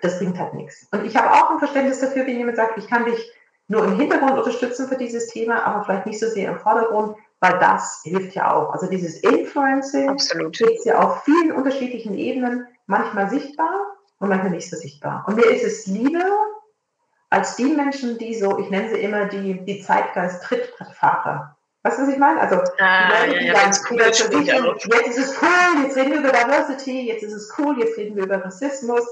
[0.00, 0.86] das bringt halt nichts.
[0.90, 3.30] Und ich habe auch ein Verständnis dafür, wenn jemand sagt, ich kann dich
[3.68, 7.58] nur im Hintergrund unterstützen für dieses Thema, aber vielleicht nicht so sehr im Vordergrund, weil
[7.58, 8.72] das hilft ja auch.
[8.72, 13.70] Also dieses Influencing es ja auf vielen unterschiedlichen Ebenen manchmal sichtbar
[14.18, 15.24] und manchmal nicht so sichtbar.
[15.28, 16.24] Und mir ist es lieber,
[17.30, 21.54] als die Menschen, die so, ich nenne sie immer die, die Zeitgeist-Trittbrettfahrer.
[21.82, 22.40] Weißt du, was ich meine?
[22.40, 26.20] Also, ah, die Leute, die ja, dann cool, jetzt ist es cool, jetzt reden wir
[26.20, 29.06] über Diversity, jetzt ist es cool, jetzt reden wir über Rassismus.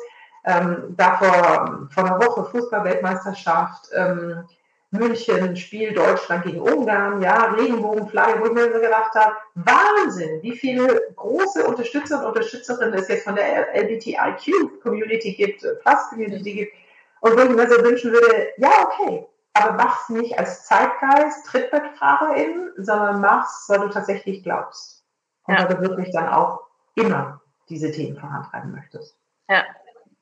[0.46, 4.44] Ähm, da vor, vor einer Woche Fußball-Weltmeisterschaft, ähm,
[4.90, 10.56] München, Spiel Deutschland gegen Ungarn, ja, Regenbogenflagge, wo ich mir so gedacht habe, Wahnsinn, wie
[10.56, 16.72] viele große Unterstützer und Unterstützerinnen es jetzt von der LGBTIQ-Community gibt, Plus-Community gibt,
[17.20, 22.70] und wo ich mir so wünschen würde, ja, okay, aber mach's nicht als Zeitgeist, Trittbettfahrerin,
[22.76, 25.04] sondern mach's, weil du tatsächlich glaubst.
[25.44, 25.68] Und ja.
[25.68, 26.60] weil du wirklich dann auch
[26.94, 29.18] immer diese Themen vorantreiben möchtest.
[29.48, 29.64] Ja,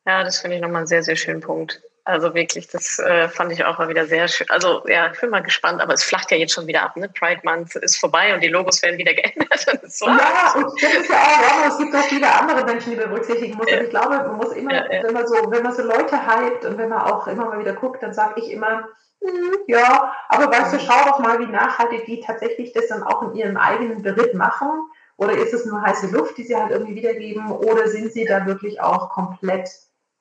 [0.07, 1.83] ja, das finde ich nochmal einen sehr, sehr schönen Punkt.
[2.07, 4.47] Also wirklich, das äh, fand ich auch mal wieder sehr schön.
[4.51, 6.97] Also ja, ich bin mal gespannt, aber es flacht ja jetzt schon wieder ab.
[6.99, 7.09] Ne?
[7.09, 9.67] Pride Month ist vorbei und die Logos werden wieder geändert.
[9.90, 13.09] so ja, und das ist ja auch, es gibt auch viele andere Menschen, die man
[13.09, 13.71] berücksichtigen muss.
[13.71, 13.79] Ja.
[13.79, 15.03] Und ich glaube, man muss immer, ja, ja.
[15.03, 17.73] wenn man so, wenn man so Leute hypt und wenn man auch immer mal wieder
[17.73, 18.87] guckt, dann sage ich immer,
[19.23, 23.23] hm, ja, aber weißt du, schau doch mal, wie nachhaltig die tatsächlich das dann auch
[23.23, 24.69] in ihrem eigenen Beritt machen.
[25.17, 27.51] Oder ist es nur heiße Luft, die sie halt irgendwie wiedergeben?
[27.51, 29.71] Oder sind sie da wirklich auch komplett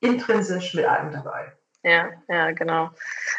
[0.03, 1.51] intrinsisch mit allem dabei?
[1.83, 2.91] Ja, ja, genau.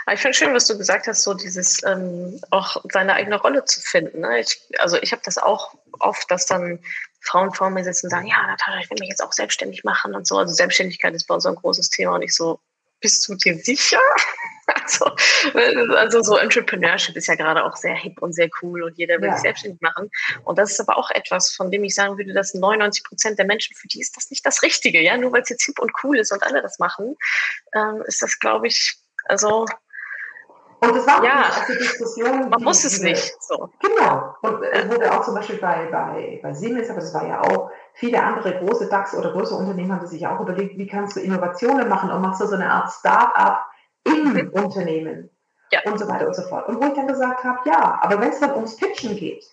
[0.05, 3.65] Aber ich finde schön, was du gesagt hast, so dieses ähm, auch seine eigene Rolle
[3.65, 4.21] zu finden.
[4.21, 4.41] Ne?
[4.41, 6.79] Ich, also ich habe das auch oft, dass dann
[7.21, 10.15] Frauen vor mir sitzen und sagen, ja, Natascha, ich will mich jetzt auch selbstständig machen
[10.15, 10.37] und so.
[10.37, 12.61] Also Selbstständigkeit ist bei uns ein großes Thema und ich so,
[13.01, 14.01] bist du dir sicher?
[15.55, 19.21] Also, also so Entrepreneurship ist ja gerade auch sehr hip und sehr cool und jeder
[19.21, 19.35] will ja.
[19.35, 20.11] sich selbstständig machen.
[20.45, 23.47] Und das ist aber auch etwas, von dem ich sagen würde, dass 99 Prozent der
[23.47, 25.01] Menschen, für die ist das nicht das Richtige.
[25.01, 27.17] Ja, nur weil es jetzt hip und cool ist und alle das machen,
[27.75, 28.97] ähm, ist das, glaube ich,
[29.27, 29.67] also
[30.81, 32.49] und das war ja, auch die Diskussion.
[32.51, 33.35] Man muss es nicht.
[33.41, 33.71] So.
[33.81, 34.35] Genau.
[34.43, 37.71] Und es wurde auch zum Beispiel bei, bei, bei Siemens, aber das war ja auch,
[37.95, 41.89] viele andere große DAX oder größere Unternehmen haben sich auch überlegt, wie kannst du Innovationen
[41.89, 43.67] machen und machst du so eine Art Start-up
[44.05, 44.51] im.
[44.53, 45.31] Unternehmen
[45.71, 45.81] ja.
[45.85, 46.69] und so weiter und so fort.
[46.69, 49.45] Und wo ich dann gesagt habe, ja, aber wenn es dann ums Pitchen geht,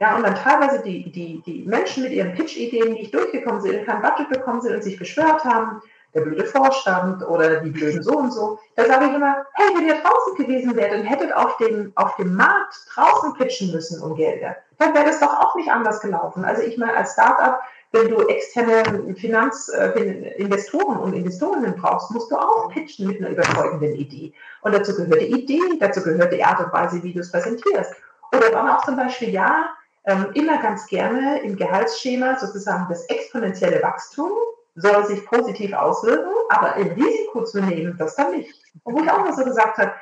[0.00, 4.02] ja, und dann teilweise die, die, die Menschen mit ihren Pitch-Ideen nicht durchgekommen sind kein
[4.02, 5.80] Budget bekommen sind und sich beschwert haben,
[6.14, 9.86] der blöde Vorstand oder die blöden so und so, da sage ich immer, hey, wenn
[9.86, 14.14] ihr draußen gewesen wärt und hättet auf dem, auf dem Markt draußen pitchen müssen um
[14.14, 16.44] Gelder, dann wäre das doch auch nicht anders gelaufen.
[16.44, 17.60] Also ich meine, als Startup
[17.94, 23.94] wenn du externe Finanzinvestoren äh, und Investorinnen brauchst, musst du auch pitchen mit einer überzeugenden
[23.94, 24.32] Idee.
[24.62, 27.94] Und dazu gehört die Idee, dazu gehört die Art und Weise, wie du es präsentierst.
[28.32, 29.70] Oder dann auch zum Beispiel, ja,
[30.06, 34.32] ähm, immer ganz gerne im Gehaltsschema sozusagen das exponentielle Wachstum
[34.74, 38.52] soll sich positiv auswirken, aber im Risiko zu nehmen, das dann nicht.
[38.82, 39.92] Und wo ich auch mal so gesagt habe,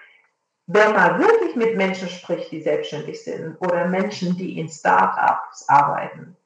[0.66, 6.36] wer mal wirklich mit Menschen spricht, die selbstständig sind oder Menschen, die in Startups arbeiten,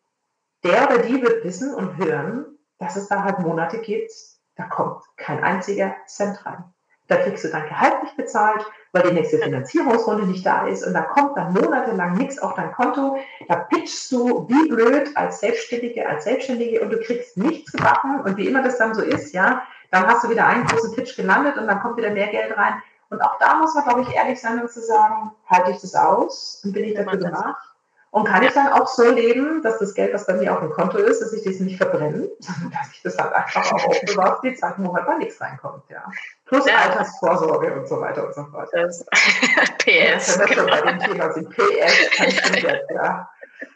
[0.64, 2.46] der oder die wird wissen und hören,
[2.78, 4.12] dass es da halt Monate gibt,
[4.56, 6.64] da kommt kein einziger Cent rein.
[7.08, 10.92] Da kriegst du dein Gehalt nicht bezahlt, weil die nächste Finanzierungsrunde nicht da ist und
[10.92, 13.16] da kommt dann monatelang nichts auf dein Konto.
[13.48, 18.36] Da pitchst du wie blöd als Selbstständige, als Selbstständige und du kriegst nichts gebacken und
[18.36, 21.56] wie immer das dann so ist, ja, dann hast du wieder einen großen Pitch gelandet
[21.56, 22.82] und dann kommt wieder mehr Geld rein.
[23.08, 25.94] Und auch da muss man, glaube ich, ehrlich sein und zu sagen, halte ich das
[25.94, 27.75] aus und bin ich dafür gemacht?
[28.16, 30.70] Und kann ich dann auch so leben, dass das Geld, was bei mir auf dem
[30.70, 34.40] Konto ist, dass ich das nicht verbrenne, sondern dass ich das halt einfach auch aufbewahre,
[34.42, 36.02] die Zeit, wo halt mal nichts reinkommt, ja.
[36.46, 36.76] Plus ja.
[36.76, 38.70] Altersvorsorge und so weiter und so fort.
[38.72, 39.84] Das, PS.
[39.86, 40.64] Ja, das genau.
[40.64, 41.50] bei dem Thema sind.
[41.50, 43.30] PS, kann ich jetzt, ja.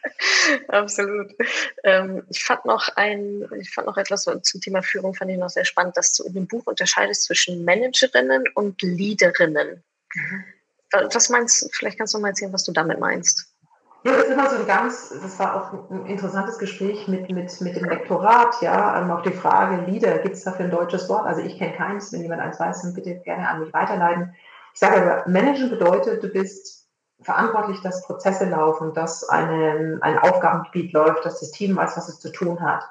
[0.69, 1.35] Absolut.
[1.83, 5.49] Ähm, ich fand noch ein, ich fand noch etwas zum Thema Führung, fand ich noch
[5.49, 9.83] sehr spannend, dass du in dem Buch unterscheidest zwischen Managerinnen und Leaderinnen.
[10.15, 10.43] Mhm.
[11.13, 13.50] Was meinst du, vielleicht kannst du mal erzählen, was du damit meinst.
[14.03, 17.61] Ja, das ist immer so ein ganz, das war auch ein interessantes Gespräch mit, mit,
[17.61, 21.27] mit dem Lektorat, ja, ähm, auf die Frage, Leader, gibt es dafür ein deutsches Wort?
[21.27, 24.33] Also ich kenne keins, wenn jemand eins weiß, dann bitte gerne an mich weiterleiten.
[24.73, 26.87] Ich sage aber, Managen bedeutet, du bist
[27.21, 32.19] verantwortlich, dass Prozesse laufen, dass eine, ein Aufgabengebiet läuft, dass das Team weiß, was es
[32.19, 32.83] zu tun hat.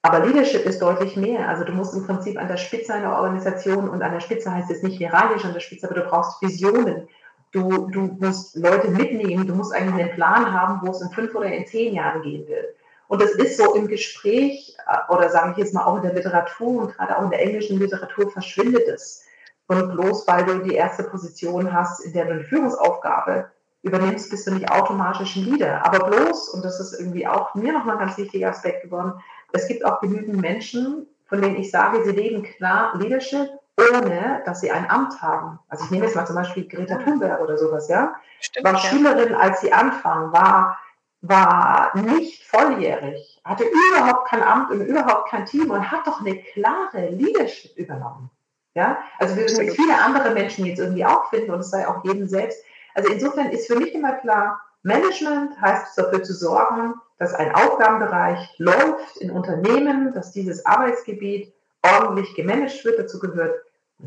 [0.00, 1.48] Aber Leadership ist deutlich mehr.
[1.48, 4.70] Also du musst im Prinzip an der Spitze einer Organisation und an der Spitze heißt
[4.70, 7.08] es nicht hierarchisch an der Spitze, aber du brauchst Visionen.
[7.52, 11.34] Du, du musst Leute mitnehmen, du musst eigentlich einen Plan haben, wo es in fünf
[11.34, 12.74] oder in zehn Jahren gehen will.
[13.08, 16.14] Und das ist so im Gespräch äh, oder sage ich jetzt mal auch in der
[16.14, 19.24] Literatur und gerade auch in der englischen Literatur verschwindet es.
[19.66, 23.50] Und bloß weil du die erste Position hast, in der du eine Führungsaufgabe
[23.82, 25.84] übernimmst, bist du nicht automatisch ein Leader.
[25.84, 29.14] Aber bloß, und das ist irgendwie auch mir nochmal ein ganz wichtiger Aspekt geworden,
[29.52, 33.48] es gibt auch genügend Menschen, von denen ich sage, sie leben klar Leadership,
[33.92, 35.58] ohne dass sie ein Amt haben.
[35.68, 38.14] Also ich nehme jetzt mal zum Beispiel Greta Thunberg oder sowas, ja.
[38.40, 40.78] Stimmt, war Schülerin, als sie anfangen, war,
[41.20, 46.42] war nicht volljährig, hatte überhaupt kein Amt und überhaupt kein Team und hat doch eine
[46.42, 48.30] klare Leadership übernommen.
[48.74, 52.04] Ja, also wir würden viele andere Menschen jetzt irgendwie auch finden und es sei auch
[52.04, 52.64] jedem selbst.
[52.94, 58.54] Also insofern ist für mich immer klar, Management heißt dafür zu sorgen, dass ein Aufgabenbereich
[58.58, 62.98] läuft in Unternehmen, dass dieses Arbeitsgebiet ordentlich gemanagt wird.
[62.98, 63.54] Dazu gehört,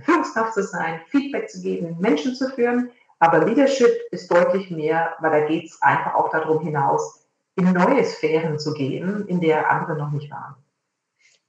[0.02, 2.92] Führungskraft zu sein, Feedback zu geben, Menschen zu führen.
[3.20, 7.26] Aber Leadership ist deutlich mehr, weil da geht es einfach auch darum hinaus,
[7.56, 10.56] in neue Sphären zu gehen, in der andere noch nicht waren.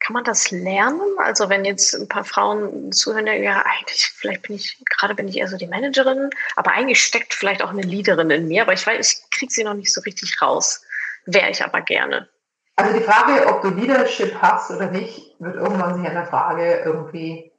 [0.01, 1.01] Kann man das lernen?
[1.17, 5.39] Also wenn jetzt ein paar Frauen zuhören, ja, eigentlich, vielleicht bin ich, gerade bin ich
[5.39, 8.87] eher so die Managerin, aber eigentlich steckt vielleicht auch eine Leaderin in mir, aber ich
[8.87, 10.85] weiß, ich kriege sie noch nicht so richtig raus.
[11.25, 12.29] Wäre ich aber gerne.
[12.77, 16.83] Also die Frage, ob du Leadership hast oder nicht, wird irgendwann sich an der Frage
[16.85, 17.54] irgendwie,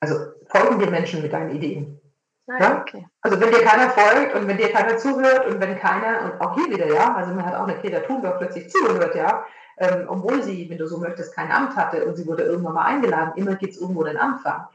[0.00, 2.00] also folgen dir Menschen mit deinen Ideen?
[2.46, 2.80] Nein, ja?
[2.80, 3.06] okay.
[3.22, 6.54] Also wenn dir keiner folgt und wenn dir keiner zuhört und wenn keiner, und auch
[6.54, 9.44] hier wieder, ja, also man hat auch eine Greta Thunberg plötzlich zugehört, ja,
[9.78, 12.84] ähm, obwohl sie, wenn du so möchtest, kein Amt hatte und sie wurde irgendwann mal
[12.84, 14.66] eingeladen, immer geht es irgendwo den Anfang.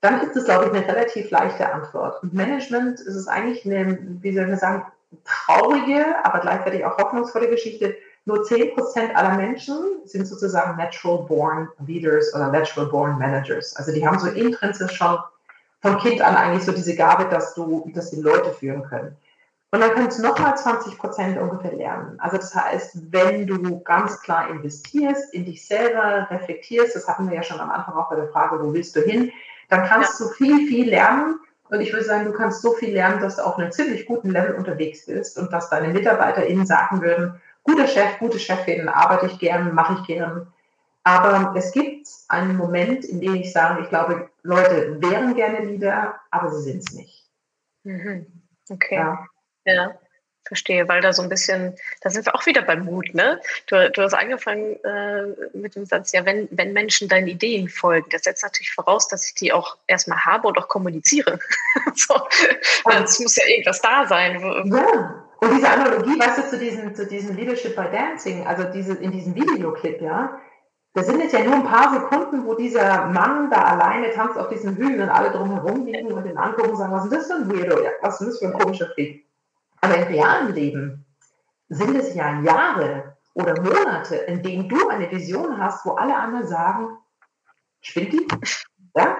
[0.00, 2.22] Dann ist es, glaube ich, eine relativ leichte Antwort.
[2.22, 4.86] Und Management ist es eigentlich eine, wie soll ich sagen,
[5.24, 7.94] traurige, aber gleichzeitig auch hoffnungsvolle Geschichte.
[8.24, 13.74] Nur 10% aller Menschen sind sozusagen natural born leaders oder natural born managers.
[13.76, 15.18] Also die haben so intrinsisch schon
[15.80, 19.16] von Kind an eigentlich so diese Gabe, dass du, dass die Leute führen können.
[19.72, 22.20] Und dann kannst du nochmal 20 Prozent ungefähr lernen.
[22.20, 27.36] Also das heißt, wenn du ganz klar investierst, in dich selber reflektierst, das hatten wir
[27.36, 29.32] ja schon am Anfang auch bei der Frage, wo willst du hin,
[29.70, 30.26] dann kannst ja.
[30.26, 31.40] du viel, viel lernen.
[31.70, 34.28] Und ich würde sagen, du kannst so viel lernen, dass du auf einem ziemlich guten
[34.30, 39.38] Level unterwegs bist und dass deine MitarbeiterInnen sagen würden, guter Chef, gute Chefin, arbeite ich
[39.38, 40.52] gern, mache ich gern.
[41.04, 46.20] Aber es gibt einen Moment, in dem ich sage, ich glaube, Leute wären gerne Leader,
[46.30, 47.28] aber sie sind es nicht.
[47.84, 48.26] Mhm.
[48.70, 48.94] Okay.
[48.94, 49.26] Ja.
[49.64, 49.94] Ja,
[50.44, 53.40] verstehe, weil da so ein bisschen, da sind wir auch wieder beim Mut, ne?
[53.66, 58.10] Du, du hast angefangen äh, mit dem Satz, ja, wenn, wenn Menschen deinen Ideen folgen,
[58.10, 61.38] das setzt natürlich voraus, dass ich die auch erstmal habe und auch kommuniziere.
[61.94, 62.14] so,
[62.90, 64.40] es muss ja irgendwas da sein.
[64.66, 65.24] Ja.
[65.42, 69.10] Und diese Analogie, weißt du, zu diesem, zu diesem Leadership by Dancing, also diese, in
[69.10, 70.38] diesem Videoclip, ja,
[70.94, 74.50] da sind es ja nur ein paar Sekunden, wo dieser Mann da alleine tanzt auf
[74.50, 77.34] diesem Hügel und alle drumherum liegen und den angucken und sagen, was ist das für
[77.34, 77.82] ein Weirdo?
[77.82, 79.26] Ja, was ist das für ein komischer Freak?
[79.80, 81.04] Aber im realen Leben
[81.70, 86.46] sind es ja Jahre oder Monate, in denen du eine Vision hast, wo alle anderen
[86.46, 86.98] sagen,
[87.80, 88.28] spinnt die?
[88.94, 89.16] Ja?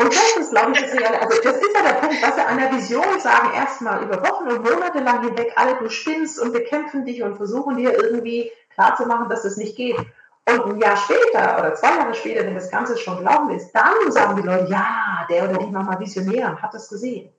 [0.00, 2.58] Und das ist, glaube ich, das, also das ist ja der Punkt, was wir an
[2.58, 7.04] der Vision sagen, erstmal über Wochen und Monate lang hinweg, alle du spinnst und bekämpfen
[7.04, 9.96] dich und versuchen dir irgendwie klarzumachen, dass das nicht geht.
[10.48, 14.10] Und ein Jahr später oder zwei Jahre später, wenn das Ganze schon gelaufen ist, dann
[14.10, 17.30] sagen die Leute, ja, der oder die war mal visionär und hat das gesehen.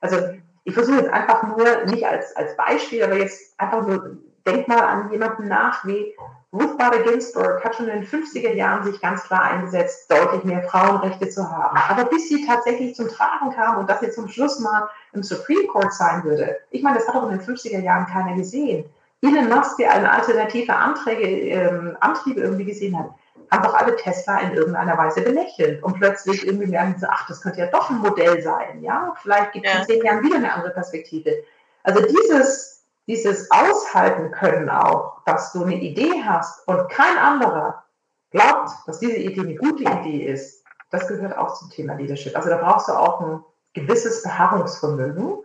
[0.00, 0.18] Also
[0.64, 4.80] ich versuche jetzt einfach nur, nicht als, als Beispiel, aber jetzt einfach nur, denk mal
[4.80, 6.14] an jemanden nach, wie
[6.52, 10.62] Ruth Bader Ginsburg hat schon in den 50er Jahren sich ganz klar eingesetzt, deutlich mehr
[10.64, 11.78] Frauenrechte zu haben.
[11.88, 15.66] Aber bis sie tatsächlich zum Tragen kam und dass sie zum Schluss mal im Supreme
[15.68, 18.84] Court sein würde, ich meine, das hat auch in den 50er Jahren keiner gesehen.
[19.22, 23.10] Elon Musk, der eine alternative Anträge, ähm, Antriebe irgendwie gesehen hat,
[23.50, 25.82] haben doch alle Tesla in irgendeiner Weise belächelt.
[25.82, 28.82] Und plötzlich irgendwie merken sie, ach, das könnte ja doch ein Modell sein.
[28.82, 29.80] Ja, vielleicht gibt es ja.
[29.80, 31.44] in zehn Jahren wieder eine andere Perspektive.
[31.82, 32.79] Also dieses,
[33.10, 37.84] dieses Aushalten können auch, dass du eine Idee hast und kein anderer
[38.30, 42.36] glaubt, dass diese Idee eine gute Idee ist, das gehört auch zum Thema Leadership.
[42.36, 45.38] Also da brauchst du auch ein gewisses Beharrungsvermögen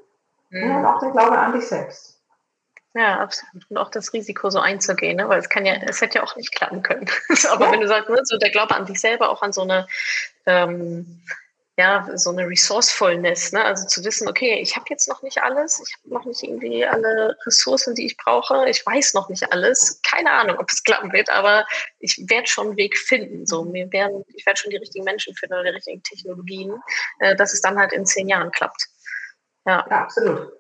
[0.50, 0.76] mhm.
[0.76, 2.22] und auch der Glaube an dich selbst.
[2.94, 3.66] Ja, absolut.
[3.70, 5.28] Und auch das Risiko so einzugehen, ne?
[5.28, 7.10] weil es kann ja, es hätte ja auch nicht klappen können.
[7.52, 7.72] Aber ja.
[7.72, 9.88] wenn du sagst, ne, so der Glaube an dich selber, auch an so eine,
[10.46, 11.24] ähm,
[11.78, 13.64] ja, so eine Resourcefulness, ne?
[13.64, 16.86] also zu wissen, okay, ich habe jetzt noch nicht alles, ich habe noch nicht irgendwie
[16.86, 21.12] alle Ressourcen, die ich brauche, ich weiß noch nicht alles, keine Ahnung, ob es klappen
[21.12, 21.66] wird, aber
[22.00, 23.46] ich werde schon einen Weg finden.
[23.46, 26.82] So, mir werden, ich werde schon die richtigen Menschen finden oder die richtigen Technologien,
[27.20, 28.88] äh, dass es dann halt in zehn Jahren klappt.
[29.66, 30.54] Ja, ja absolut.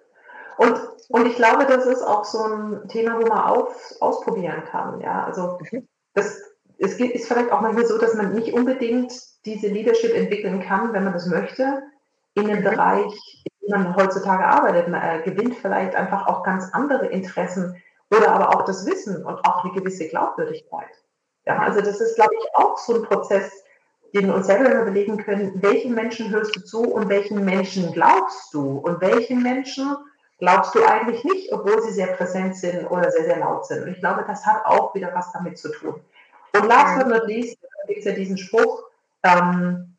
[0.57, 4.99] Und, und ich glaube, das ist auch so ein Thema, wo man auf, ausprobieren kann.
[4.99, 5.87] Ja, also mhm.
[6.13, 6.41] das,
[6.77, 9.13] es ist vielleicht auch manchmal so, dass man nicht unbedingt
[9.45, 11.83] diese Leadership entwickeln kann, wenn man das möchte,
[12.33, 12.63] in dem mhm.
[12.63, 14.87] Bereich, in dem man heutzutage arbeitet.
[14.87, 19.39] Man äh, gewinnt vielleicht einfach auch ganz andere Interessen oder aber auch das Wissen und
[19.45, 20.89] auch eine gewisse Glaubwürdigkeit.
[21.45, 23.51] Ja, also das ist, glaube ich, auch so ein Prozess,
[24.13, 28.53] den wir uns selber überlegen können, welchen Menschen hörst du zu und welchen Menschen glaubst
[28.53, 29.95] du und welchen Menschen
[30.39, 33.83] glaubst du eigentlich nicht, obwohl sie sehr präsent sind oder sehr, sehr laut sind.
[33.83, 36.01] Und ich glaube, das hat auch wieder was damit zu tun.
[36.61, 38.83] Und last but not least gibt es ja diesen Spruch,
[39.23, 39.97] ähm,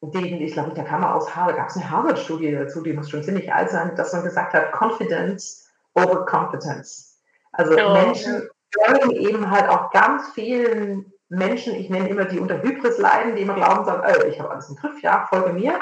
[0.00, 3.22] den, ich glaube, der kam aus Harvard, gab es eine Harvard-Studie dazu, die muss schon
[3.22, 7.18] ziemlich alt sein, dass man gesagt hat, Confidence over Competence.
[7.52, 7.92] Also oh.
[7.92, 13.34] Menschen folgen eben halt auch ganz vielen Menschen, ich nenne immer die unter Hybris leiden,
[13.34, 15.80] die immer glauben, sagen, äh, ich habe alles im Griff, ja, folge mir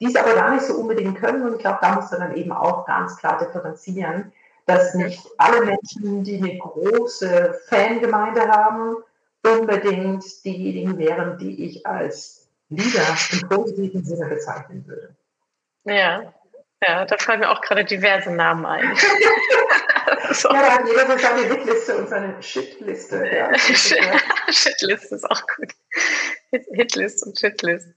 [0.00, 1.46] die es aber gar nicht so unbedingt können.
[1.46, 4.32] Und ich glaube, da muss man dann eben auch ganz klar differenzieren,
[4.66, 8.96] dass nicht alle Menschen, die eine große Fangemeinde haben,
[9.44, 15.14] unbedingt diejenigen wären, die ich als Leader im positiven Sinne bezeichnen würde.
[15.84, 16.34] Ja,
[16.86, 18.96] ja, da fallen mir auch gerade diverse Namen ein.
[20.32, 20.48] so.
[20.50, 23.26] Ja, da hat jeder so seine Hitliste und seine Shitliste.
[23.26, 23.58] Ja.
[24.50, 25.72] Shitliste ist auch gut.
[26.50, 27.88] Hitlist und Shitlist.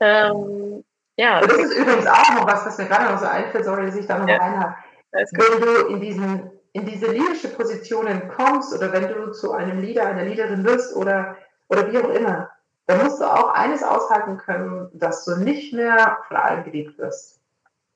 [0.00, 0.84] Ähm,
[1.16, 1.40] ja.
[1.40, 3.96] Und das ist übrigens auch noch was, was mir gerade noch so einfällt, sorry, dass
[3.96, 4.36] ich da noch ja.
[4.36, 4.74] rein habe.
[5.12, 10.24] Wenn du in, diesen, in diese Leadership-Positionen kommst oder wenn du zu einem Leader, einer
[10.24, 11.36] Leaderin wirst oder,
[11.68, 12.50] oder wie auch immer,
[12.86, 17.40] dann musst du auch eines aushalten können, dass du nicht mehr von allen geliebt wirst.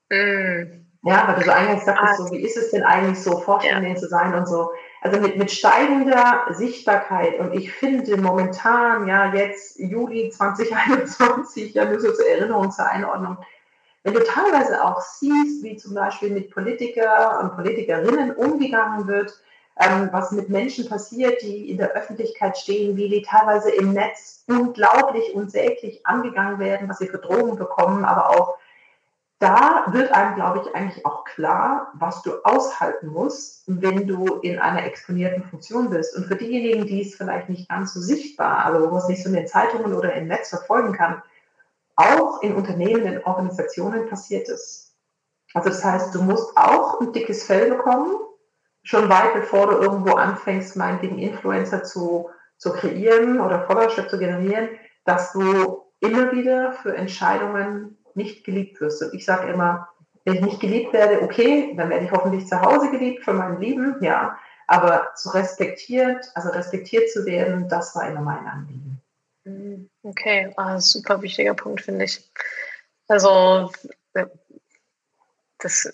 [0.09, 0.85] Mm.
[1.03, 2.23] Ja, weil du so eingangs sagtest, ah.
[2.23, 3.95] so, wie ist es denn eigentlich so, Vorständin ja.
[3.95, 4.71] zu sein und so.
[5.01, 11.99] Also mit, mit steigender Sichtbarkeit und ich finde momentan, ja, jetzt Juli 2021, ja, nur
[11.99, 13.37] so zur Erinnerung, zur Einordnung,
[14.03, 19.33] wenn du teilweise auch siehst, wie zum Beispiel mit Politiker und Politikerinnen umgegangen wird,
[19.79, 24.43] ähm, was mit Menschen passiert, die in der Öffentlichkeit stehen, wie die teilweise im Netz
[24.47, 28.57] unglaublich unsäglich angegangen werden, was sie für Drogen bekommen, aber auch
[29.39, 34.59] da wird einem, glaube ich, eigentlich auch klar, was du aushalten musst, wenn du in
[34.59, 36.15] einer exponierten Funktion bist.
[36.17, 39.23] Und für diejenigen, die es vielleicht nicht ganz so sichtbar, also wo man es nicht
[39.23, 41.23] so in den Zeitungen oder im Netz verfolgen kann,
[41.99, 44.95] auch in Unternehmen, in Organisationen passiert es.
[45.53, 48.15] Also das heißt, du musst auch ein dickes Fell bekommen,
[48.83, 54.69] schon weit bevor du irgendwo anfängst, meinetwegen Influencer zu, zu kreieren oder Followership zu generieren,
[55.05, 59.01] dass du immer wieder für Entscheidungen nicht geliebt wirst.
[59.01, 59.89] Und ich sage immer,
[60.23, 63.59] wenn ich nicht geliebt werde, okay, dann werde ich hoffentlich zu Hause geliebt von meinem
[63.59, 64.37] Lieben, ja.
[64.67, 68.98] Aber zu respektiert, also respektiert zu werden, das war immer mein Anliegen.
[70.03, 72.31] Okay, ah, super wichtiger Punkt, finde ich.
[73.07, 73.71] Also,
[74.13, 74.25] äh,
[75.59, 75.93] das,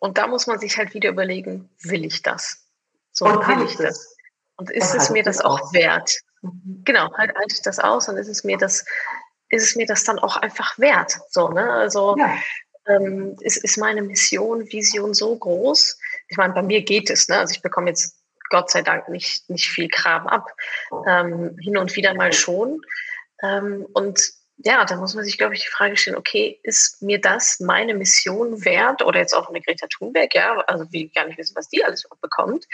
[0.00, 2.66] und da muss man sich halt wieder überlegen, will ich das?
[3.12, 3.98] So und will ich das?
[3.98, 4.16] das?
[4.56, 5.72] Und ist und es mir das auch aus.
[5.72, 6.10] wert?
[6.42, 6.82] Mhm.
[6.84, 8.84] Genau, halt halte ich das aus und ist es mir das
[9.50, 11.18] ist es mir das dann auch einfach wert.
[11.30, 11.70] So, ne?
[11.70, 12.36] Also ja.
[12.86, 15.98] ähm, ist, ist meine Mission, Vision so groß.
[16.28, 17.38] Ich meine, bei mir geht es, ne?
[17.38, 18.16] Also ich bekomme jetzt
[18.50, 20.50] Gott sei Dank nicht, nicht viel Kram ab.
[21.06, 22.80] Ähm, hin und wieder mal schon.
[23.42, 24.20] Ähm, und
[24.58, 27.94] ja, da muss man sich, glaube ich, die Frage stellen, okay, ist mir das meine
[27.94, 29.02] Mission wert?
[29.02, 32.08] Oder jetzt auch eine Greta Thunberg, ja, also wie gar nicht wissen, was die alles
[32.20, 32.64] bekommt.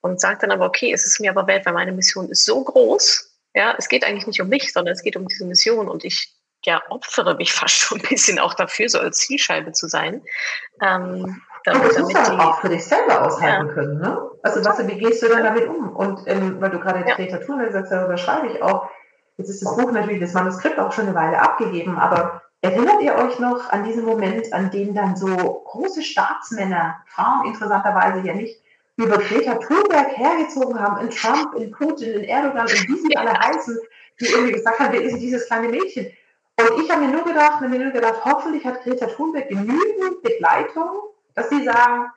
[0.00, 2.64] Und sagt dann aber, okay, ist es mir aber wert, weil meine Mission ist so
[2.64, 6.04] groß, ja, es geht eigentlich nicht um mich, sondern es geht um diese Mission und
[6.04, 10.22] ich ja, opfere mich fast schon ein bisschen auch dafür, so als Zielscheibe zu sein.
[10.82, 13.72] Ähm, damit, Aber das musst du auch für dich selber aushalten ja.
[13.72, 13.98] können.
[13.98, 14.30] Ne?
[14.42, 15.94] Also was, wie gehst du dann damit um?
[15.94, 17.04] Und ähm, weil du gerade.
[17.04, 18.88] Greta Thunberg sagst, darüber schreibe ich auch.
[19.36, 23.14] Jetzt ist das Buch natürlich, das Manuskript auch schon eine Weile abgegeben, aber erinnert ihr
[23.14, 28.60] euch noch an diesen Moment, an dem dann so große Staatsmänner, Frauen interessanterweise ja nicht,
[28.96, 33.32] über Greta Thunberg hergezogen haben, in Trump, in Putin, in Erdogan, in wie sie alle
[33.32, 33.78] heißen,
[34.20, 36.06] die irgendwie gesagt haben, wer ist dieses kleine Mädchen?
[36.60, 40.90] Und ich habe mir nur gedacht, mir nur gedacht, hoffentlich hat Greta Thunberg genügend Begleitung,
[41.40, 42.10] dass sie sagen,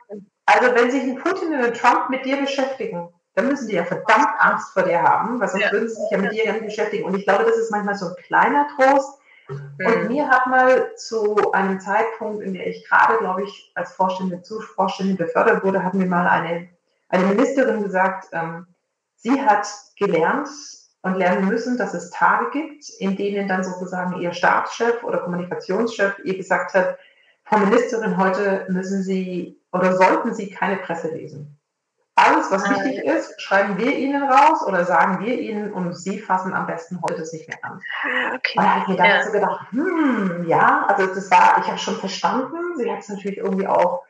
[0.46, 3.84] also wenn sich ein Putin und ein Trump mit dir beschäftigen, dann müssen die ja
[3.84, 5.72] verdammt Angst vor dir haben, weil sonst ja.
[5.72, 7.06] würden sie sich ja mit dir nicht beschäftigen.
[7.06, 9.20] Und ich glaube, das ist manchmal so ein kleiner Trost.
[9.50, 10.08] Und mhm.
[10.08, 14.62] mir hat mal zu einem Zeitpunkt, in der ich gerade, glaube ich, als Vorständin, zu
[14.62, 16.70] Vorständin befördert wurde, hat mir mal eine
[17.14, 18.66] eine Ministerin gesagt, ähm,
[19.16, 19.68] sie hat
[19.98, 20.50] gelernt
[21.04, 26.18] und lernen müssen, dass es Tage gibt, in denen dann sozusagen ihr Staatschef oder Kommunikationschef
[26.24, 26.98] ihr gesagt hat,
[27.46, 31.60] Frau Ministerin, heute müssen Sie oder sollten Sie keine Presse lesen.
[32.16, 36.20] Alles, was ah, wichtig ist, schreiben wir Ihnen raus oder sagen wir Ihnen und Sie
[36.20, 37.82] fassen am besten heute es nicht mehr an.
[38.04, 38.54] Ah, okay.
[38.56, 39.24] Und da habe ich mir dann ja.
[39.24, 42.78] so gedacht, hm, ja, also das war, ich habe schon verstanden.
[42.78, 44.04] Sie hat es natürlich irgendwie auch,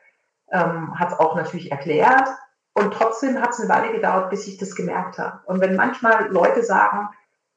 [0.52, 2.28] ähm, hat es auch natürlich erklärt.
[2.74, 5.40] Und trotzdem hat es eine Weile gedauert, bis ich das gemerkt habe.
[5.46, 7.08] Und wenn manchmal Leute sagen,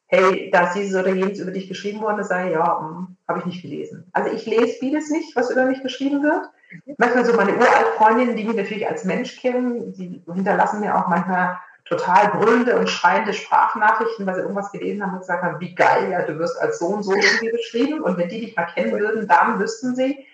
[0.08, 3.18] hey, da ist dieses oder jenes über dich geschrieben worden, dann sage ich, ja, hm,
[3.28, 4.10] habe ich nicht gelesen.
[4.14, 6.50] Also ich lese vieles nicht, was über mich geschrieben wird.
[6.98, 11.58] Manchmal so meine Uraltfreundinnen, die mich natürlich als Mensch kennen, die hinterlassen mir auch manchmal
[11.86, 16.12] total brüllende und schreiende Sprachnachrichten, weil sie irgendwas gelesen haben und gesagt haben, wie geil,
[16.12, 18.02] ja, du wirst als so und so irgendwie beschrieben.
[18.02, 20.26] Und wenn die dich mal kennen würden, dann wüssten sie.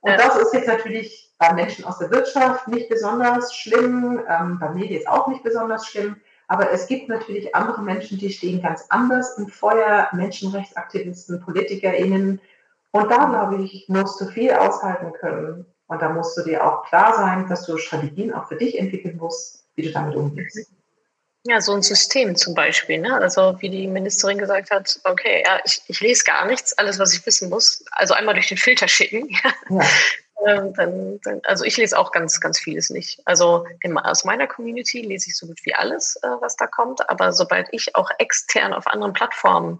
[0.00, 4.70] Und das ist jetzt natürlich bei Menschen aus der Wirtschaft nicht besonders schlimm, ähm, bei
[4.70, 6.16] Medien ist auch nicht besonders schlimm.
[6.48, 12.40] Aber es gibt natürlich andere Menschen, die stehen ganz anders im Feuer, Menschenrechtsaktivisten, PolitikerInnen.
[12.92, 15.66] Und da, glaube ich, musst du viel aushalten können.
[15.88, 19.16] Und da musst du dir auch klar sein, dass du Strategien auch für dich entwickeln
[19.16, 20.70] musst, wie du damit umgehst.
[21.44, 22.98] Ja, so ein System zum Beispiel.
[22.98, 23.14] Ne?
[23.14, 27.14] Also wie die Ministerin gesagt hat, okay, ja, ich, ich lese gar nichts, alles, was
[27.14, 27.84] ich wissen muss.
[27.92, 29.28] Also einmal durch den Filter schicken.
[29.70, 29.80] Ja.
[30.44, 33.20] Ähm, dann, dann, also ich lese auch ganz, ganz vieles nicht.
[33.24, 37.08] Also in, aus meiner Community lese ich so gut wie alles, äh, was da kommt.
[37.08, 39.78] Aber sobald ich auch extern auf anderen Plattformen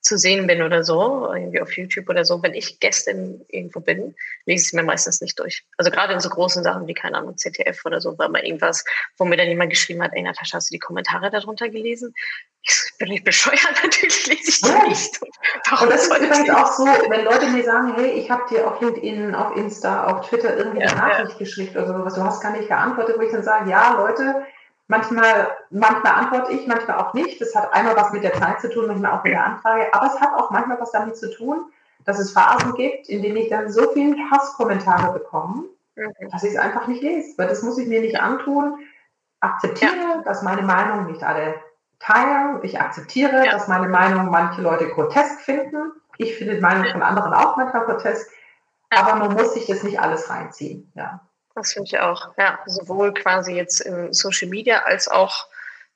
[0.00, 4.14] zu sehen bin oder so, irgendwie auf YouTube oder so, wenn ich Gästin irgendwo bin,
[4.46, 5.64] lese ich es mir meistens nicht durch.
[5.76, 8.84] Also gerade in so großen Sachen wie, keine Ahnung, ZDF oder so, war mal irgendwas,
[9.18, 12.14] wo mir dann jemand geschrieben hat, ey Natascha, hast du die Kommentare darunter gelesen?
[12.62, 14.88] Ich bin nicht bescheuert, natürlich lese ich die ja.
[14.88, 15.20] nicht.
[15.68, 18.66] Warum und das ist übrigens auch so, wenn Leute mir sagen, hey, ich habe dir
[18.66, 21.38] auf LinkedIn, auf Insta, auf Twitter irgendwie ja, eine Nachricht ja.
[21.38, 24.46] geschickt oder sowas, du hast gar nicht geantwortet, wo ich dann sage, ja, Leute,
[24.90, 27.40] Manchmal, manchmal antworte ich, manchmal auch nicht.
[27.40, 29.86] Das hat einmal was mit der Zeit zu tun, manchmal auch mit der Anfrage.
[29.94, 31.60] Aber es hat auch manchmal was damit zu tun,
[32.04, 36.12] dass es Phasen gibt, in denen ich dann so viele Hasskommentare bekomme, mhm.
[36.32, 37.38] dass ich es einfach nicht lese.
[37.38, 38.80] Weil das muss ich mir nicht antun.
[39.38, 40.22] Akzeptiere, ja.
[40.24, 41.54] dass meine Meinung nicht alle
[42.00, 42.58] teilen.
[42.64, 43.52] Ich akzeptiere, ja.
[43.52, 45.92] dass meine Meinung manche Leute grotesk finden.
[46.18, 48.28] Ich finde die Meinung von anderen auch manchmal grotesk.
[48.90, 50.90] Aber man muss sich das nicht alles reinziehen.
[50.96, 51.20] Ja.
[51.54, 52.28] Das finde ich auch.
[52.38, 55.46] Ja, sowohl quasi jetzt im Social Media als auch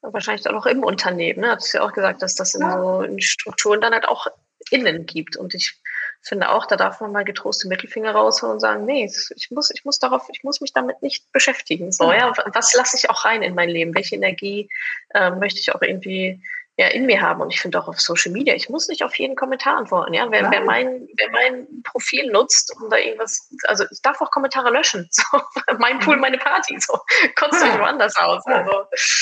[0.02, 1.40] wahrscheinlich auch noch im Unternehmen.
[1.40, 1.52] Ne?
[1.52, 2.72] Hast du ja auch gesagt, dass das in ja.
[2.72, 4.26] so Strukturen dann halt auch
[4.70, 5.36] innen gibt.
[5.36, 5.80] Und ich
[6.22, 9.70] finde auch, da darf man mal getrost den Mittelfinger rausholen und sagen, nee, ich muss,
[9.70, 11.92] ich muss darauf, ich muss mich damit nicht beschäftigen.
[11.92, 13.94] So, ja, was lasse ich auch rein in mein Leben?
[13.94, 14.68] Welche Energie
[15.10, 16.42] äh, möchte ich auch irgendwie
[16.76, 17.40] ja, in mir haben.
[17.40, 20.12] Und ich finde auch auf Social Media, ich muss nicht auf jeden Kommentar antworten.
[20.12, 20.26] Ja?
[20.30, 24.70] Wer, wer, mein, wer mein Profil nutzt, um da irgendwas, also ich darf auch Kommentare
[24.70, 25.08] löschen.
[25.24, 25.40] So,
[25.78, 26.22] mein Pool, mhm.
[26.22, 26.76] meine Party.
[26.80, 26.98] So,
[27.36, 28.44] kotzt euch woanders aus.
[28.46, 28.72] Also,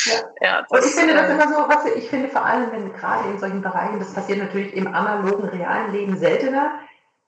[0.07, 0.23] ja.
[0.41, 3.29] ja das, ich finde das äh, immer so, was ich finde vor allem, wenn gerade
[3.29, 6.81] in solchen Bereichen, das passiert natürlich im analogen, realen Leben seltener,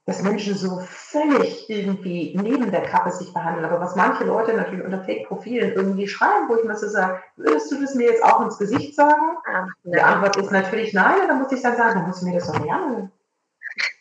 [0.07, 3.65] dass Menschen so völlig irgendwie neben der Kappe sich behandeln.
[3.65, 7.73] Aber was manche Leute natürlich unter Fake-Profilen irgendwie schreiben, wo ich mir so sage, würdest
[7.73, 9.39] du das mir jetzt auch ins Gesicht sagen?
[9.47, 11.23] Ach, Die Antwort ist natürlich nein.
[11.23, 13.11] Und dann muss ich dann sagen, dann musst du mir das doch nicht anhören.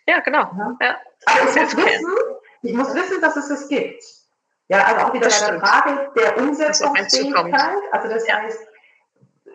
[0.05, 0.39] Ja, genau.
[0.39, 0.77] Ja.
[0.81, 0.95] Ja.
[1.25, 2.07] Aber ich muss, wissen,
[2.63, 4.03] ich muss wissen, dass es es gibt.
[4.67, 7.75] Ja, also auch wieder bei der Frage der Umsetzungsfähigkeit.
[7.91, 8.41] Also das ja.
[8.41, 8.59] heißt,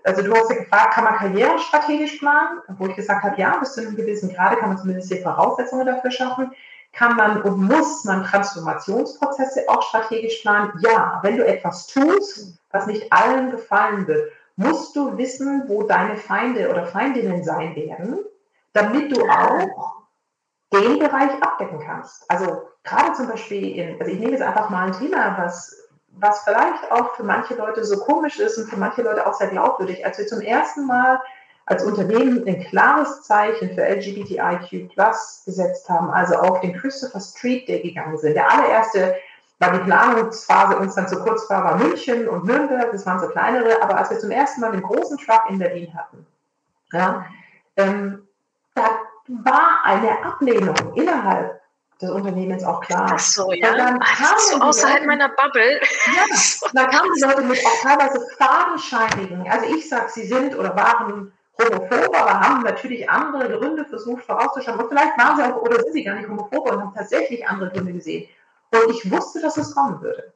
[0.05, 2.61] also du hast ja gefragt, kann man Karriere strategisch planen?
[2.77, 5.87] Wo ich gesagt habe, ja, bis zu einem gewissen Grade kann man zumindest die Voraussetzungen
[5.87, 6.53] dafür schaffen.
[6.93, 10.73] Kann man und muss man Transformationsprozesse auch strategisch planen?
[10.81, 16.17] Ja, wenn du etwas tust, was nicht allen gefallen wird, musst du wissen, wo deine
[16.17, 18.19] Feinde oder Feindinnen sein werden,
[18.73, 19.99] damit du auch
[20.73, 22.29] den Bereich abdecken kannst.
[22.31, 25.88] Also gerade zum Beispiel in, also ich nehme jetzt einfach mal ein Thema, was
[26.21, 29.49] was vielleicht auch für manche Leute so komisch ist und für manche Leute auch sehr
[29.49, 31.21] glaubwürdig, als wir zum ersten Mal
[31.66, 34.91] als Unternehmen ein klares Zeichen für LGBTIQ
[35.45, 38.35] gesetzt haben, also auf den Christopher Street Day gegangen sind.
[38.35, 39.16] Der allererste,
[39.59, 43.29] weil die Planungsphase uns dann zu kurz war, war München und Nürnberg, das waren so
[43.29, 46.27] kleinere, aber als wir zum ersten Mal den großen Truck in Berlin hatten,
[46.93, 47.27] ja,
[47.77, 48.27] ähm,
[48.75, 48.89] da
[49.29, 51.61] war eine Ablehnung innerhalb
[52.01, 53.11] des Unternehmens auch klar.
[53.15, 53.73] Ach so, ja.
[53.73, 55.81] Und dann ist so außerhalb Leute, meiner Bubble.
[56.07, 56.25] Ja,
[56.73, 61.33] da kamen die Leute mit auch teilweise fadenscheinigen, also ich sage, sie sind oder waren
[61.61, 64.79] homophob, aber haben natürlich andere Gründe versucht vorauszuschauen.
[64.79, 67.71] Und vielleicht waren sie auch oder sind sie gar nicht homophob und haben tatsächlich andere
[67.71, 68.29] Gründe gesehen.
[68.71, 70.33] Und ich wusste, dass es kommen würde.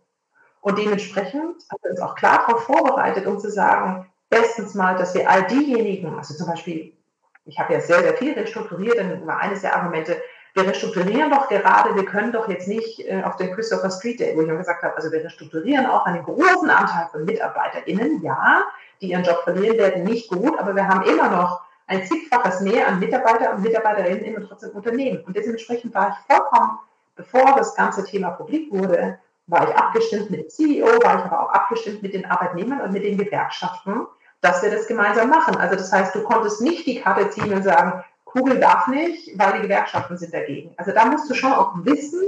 [0.62, 5.14] Und dementsprechend haben wir uns auch klar darauf vorbereitet, um zu sagen, bestens mal, dass
[5.14, 6.96] wir all diejenigen, also zum Beispiel,
[7.44, 10.16] ich habe ja sehr, sehr viel restrukturiert, dann war eines der Argumente,
[10.54, 14.36] wir restrukturieren doch gerade, wir können doch jetzt nicht äh, auf den Christopher Street Day,
[14.36, 18.64] wo ich mir gesagt habe, also wir restrukturieren auch einen großen Anteil von MitarbeiterInnen, ja,
[19.00, 22.86] die ihren Job verlieren werden, nicht gut, aber wir haben immer noch ein zigfaches mehr
[22.86, 25.22] an Mitarbeiter und Mitarbeiterinnen immer trotzdem Unternehmen.
[25.24, 26.78] Und dementsprechend war ich vollkommen,
[27.16, 31.42] bevor das ganze Thema publik wurde, war ich abgestimmt mit dem CEO, war ich aber
[31.42, 34.06] auch abgestimmt mit den Arbeitnehmern und mit den Gewerkschaften,
[34.40, 35.56] dass wir das gemeinsam machen.
[35.56, 39.52] Also das heißt, du konntest nicht die Karte ziehen und sagen, Kugel darf nicht, weil
[39.54, 40.72] die Gewerkschaften sind dagegen.
[40.76, 42.22] Also da musst du schon auch wissen,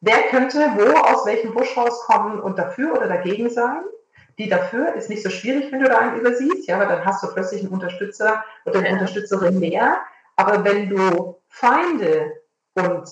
[0.00, 3.82] wer könnte wo aus welchem Busch rauskommen und dafür oder dagegen sein.
[4.38, 7.22] Die dafür ist nicht so schwierig, wenn du da einen übersiehst, ja, weil dann hast
[7.22, 9.98] du plötzlich einen Unterstützer oder eine Unterstützerin mehr.
[10.36, 12.32] Aber wenn du Feinde
[12.74, 13.04] und,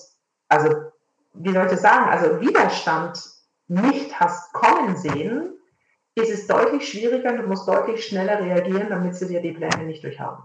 [0.47, 0.91] also,
[1.33, 3.23] wie soll ich das sagen, also Widerstand
[3.67, 5.53] nicht hast kommen sehen,
[6.15, 10.03] ist es deutlich schwieriger, du musst deutlich schneller reagieren, damit sie dir die Pläne nicht
[10.03, 10.43] durchhaben.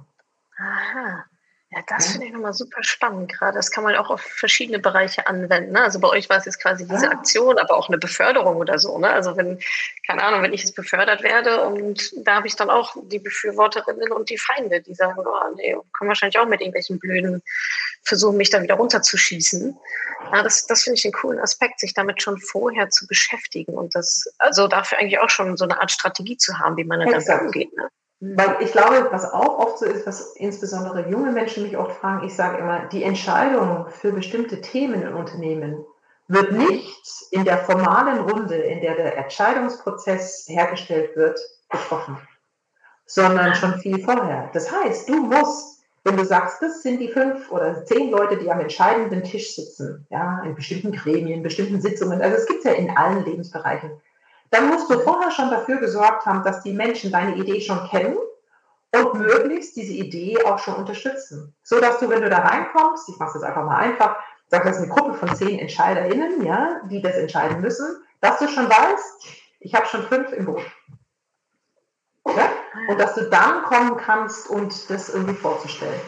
[0.59, 1.25] Aha.
[1.71, 3.57] Ja, das finde ich nochmal super spannend gerade.
[3.57, 5.73] Das kann man auch auf verschiedene Bereiche anwenden.
[5.73, 5.83] Ne?
[5.83, 8.97] Also bei euch war es jetzt quasi diese Aktion, aber auch eine Beförderung oder so.
[8.99, 9.11] Ne?
[9.11, 9.59] Also wenn,
[10.07, 14.13] keine Ahnung, wenn ich jetzt befördert werde und da habe ich dann auch die Befürworterinnen
[14.13, 17.43] und die Feinde, die sagen, oh nee, kommen wahrscheinlich auch mit irgendwelchen blöden
[18.05, 19.77] versuchen, mich da wieder runterzuschießen.
[20.33, 23.93] Ja, das das finde ich einen coolen Aspekt, sich damit schon vorher zu beschäftigen und
[23.97, 27.41] das, also dafür eigentlich auch schon so eine Art Strategie zu haben, wie man dann
[27.41, 27.77] umgeht.
[27.77, 27.89] Ne?
[28.21, 32.27] Weil ich glaube, was auch oft so ist, was insbesondere junge Menschen mich oft fragen,
[32.27, 35.85] ich sage immer, die Entscheidung für bestimmte Themen in Unternehmen
[36.29, 41.39] wird nicht in der formalen Runde, in der der Entscheidungsprozess hergestellt wird,
[41.69, 42.17] getroffen,
[43.05, 44.51] sondern schon viel vorher.
[44.55, 48.51] Das heißt, du musst, wenn du sagst, das sind die fünf oder zehn Leute, die
[48.51, 52.97] am entscheidenden Tisch sitzen, ja, in bestimmten Gremien, bestimmten Sitzungen, also es gibt ja in
[52.97, 53.91] allen Lebensbereichen,
[54.51, 58.17] dann musst du vorher schon dafür gesorgt haben, dass die Menschen deine Idee schon kennen
[58.95, 61.55] und möglichst diese Idee auch schon unterstützen.
[61.63, 64.17] So dass du, wenn du da reinkommst, ich mache es jetzt einfach mal einfach,
[64.49, 68.49] sag das ist eine Gruppe von zehn EntscheiderInnen, ja, die das entscheiden müssen, dass du
[68.49, 69.27] schon weißt,
[69.61, 70.63] ich habe schon fünf im Boot.
[72.27, 72.51] Ja?
[72.89, 76.01] Und dass du dann kommen kannst und das irgendwie vorzustellen.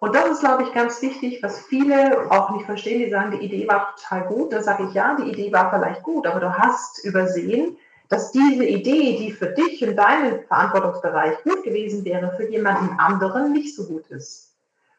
[0.00, 2.98] Und das ist, glaube ich, ganz wichtig, was viele auch nicht verstehen.
[2.98, 4.52] Die sagen, die Idee war total gut.
[4.52, 7.78] Da sage ich, ja, die Idee war vielleicht gut, aber du hast übersehen,
[8.08, 13.52] dass diese Idee, die für dich in deinem Verantwortungsbereich gut gewesen wäre, für jemanden anderen
[13.52, 14.52] nicht so gut ist.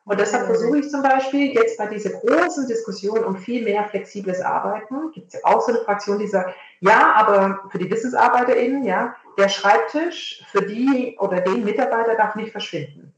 [0.07, 4.39] Und deshalb versuche ich zum Beispiel jetzt bei dieser großen Diskussion um viel mehr flexibles
[4.39, 8.85] Arbeiten, gibt es ja auch so eine Fraktion, die sagt, ja, aber für die WissensarbeiterInnen,
[8.85, 13.13] ja, der Schreibtisch für die oder den Mitarbeiter darf nicht verschwinden.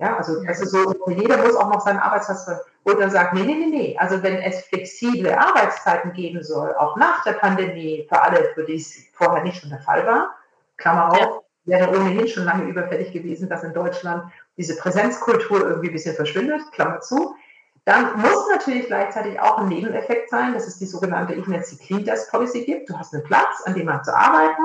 [0.00, 2.50] Ja, also das ist so, jeder muss auch noch seinen Arbeitsplatz
[2.84, 3.96] oder sagt, nee, nee, nee, nee.
[3.98, 8.76] Also wenn es flexible Arbeitszeiten geben soll, auch nach der Pandemie, für alle, für die
[8.76, 10.34] es vorher nicht schon der Fall war,
[10.78, 15.92] Klammer auf, wäre ohnehin schon lange überfällig gewesen, dass in Deutschland diese Präsenzkultur irgendwie ein
[15.92, 17.34] bisschen verschwindet, Klammer zu.
[17.84, 21.68] Dann muss natürlich gleichzeitig auch ein Nebeneffekt sein, dass es die sogenannte, ich nenne es
[21.68, 22.88] die Clean Desk Policy gibt.
[22.88, 24.62] Du hast einen Platz, an dem man zu arbeiten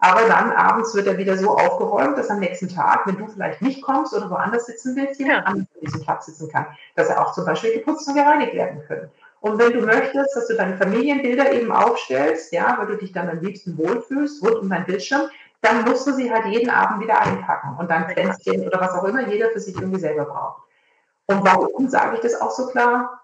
[0.00, 3.60] aber dann abends wird er wieder so aufgeräumt, dass am nächsten Tag, wenn du vielleicht
[3.60, 5.44] nicht kommst oder woanders sitzen willst, jemand ja.
[5.44, 8.82] anders an diesem Platz sitzen kann, dass er auch zum Beispiel geputzt und gereinigt werden
[8.88, 9.10] können.
[9.40, 13.28] Und wenn du möchtest, dass du deine Familienbilder eben aufstellst, ja, weil du dich dann
[13.28, 15.28] am liebsten wohlfühlst, rund um dein Bildschirm,
[15.60, 19.04] dann musst du sie halt jeden Abend wieder einpacken und dann Pflänzchen oder was auch
[19.04, 20.62] immer jeder für sich irgendwie selber braucht.
[21.26, 23.20] Und warum sage ich das auch so klar?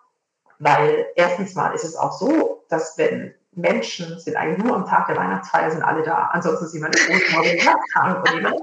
[0.59, 5.07] Weil erstens mal ist es auch so, dass wenn Menschen sind eigentlich nur am Tag
[5.07, 6.28] der Weihnachtsfeier sind alle da.
[6.32, 8.54] Ansonsten ist jemand im krank oder jemand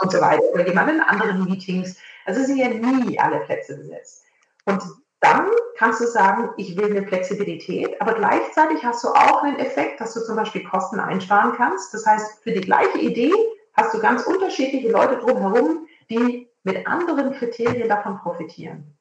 [0.00, 1.96] und so weiter oder jemand in anderen Meetings.
[2.24, 4.24] Also sind ja nie alle Plätze besetzt.
[4.66, 4.82] Und
[5.20, 10.00] dann kannst du sagen, ich will eine Flexibilität, aber gleichzeitig hast du auch einen Effekt,
[10.00, 11.92] dass du zum Beispiel Kosten einsparen kannst.
[11.92, 13.34] Das heißt, für die gleiche Idee
[13.74, 18.96] hast du ganz unterschiedliche Leute drumherum, die mit anderen Kriterien davon profitieren.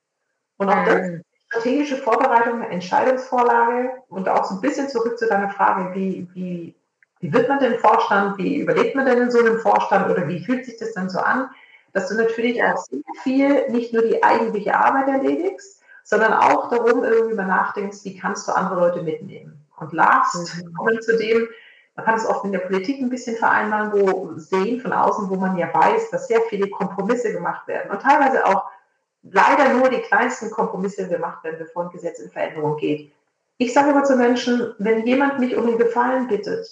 [0.57, 5.49] Und auch das mhm strategische Vorbereitung, Entscheidungsvorlage und auch so ein bisschen zurück zu deiner
[5.49, 6.75] Frage, wie, wie,
[7.19, 10.43] wie wird man denn Vorstand, wie überlebt man denn in so einem Vorstand oder wie
[10.43, 11.49] fühlt sich das dann so an,
[11.93, 17.03] dass du natürlich auch sehr viel nicht nur die eigentliche Arbeit erledigst, sondern auch darum
[17.03, 19.65] irgendwie mal nachdenkst, wie kannst du andere Leute mitnehmen.
[19.77, 20.73] Und last, mhm.
[20.75, 21.47] kommen zu dem,
[21.95, 25.35] man kann es oft in der Politik ein bisschen vereinbaren, wo sehen von außen, wo
[25.35, 28.65] man ja weiß, dass sehr viele Kompromisse gemacht werden und teilweise auch
[29.23, 33.11] leider nur die kleinsten Kompromisse gemacht werden, bevor ein Gesetz in Veränderung geht.
[33.57, 36.65] Ich sage aber zu Menschen, wenn jemand mich um den Gefallen bittet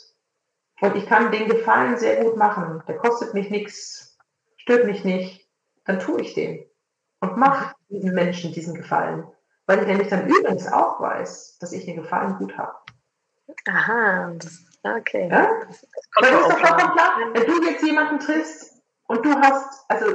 [0.80, 4.18] und ich kann den Gefallen sehr gut machen, der kostet mich nichts,
[4.56, 5.48] stört mich nicht,
[5.86, 6.66] dann tue ich den
[7.20, 9.28] und mache diesen Menschen diesen Gefallen,
[9.66, 12.78] weil ich nämlich dann übrigens auch weiß, dass ich den Gefallen gut habe.
[13.68, 14.34] Aha,
[14.84, 15.30] okay.
[15.30, 15.50] Ja?
[15.68, 15.88] Das,
[16.22, 20.06] das ist doch vollkommen klar, wenn du jetzt jemanden triffst und du hast, also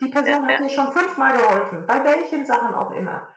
[0.00, 3.28] die Person hat mir schon fünfmal geholfen, bei welchen Sachen auch immer.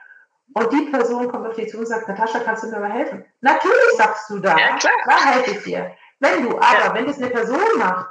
[0.54, 3.24] und die Person kommt auf dich zu und sagt, Natascha, kannst du mir mal helfen?
[3.42, 4.94] Natürlich sagst du da, ja, klar.
[5.06, 5.92] da helfe ich dir.
[6.20, 6.94] Wenn du aber, ja.
[6.94, 8.08] wenn das eine Person macht,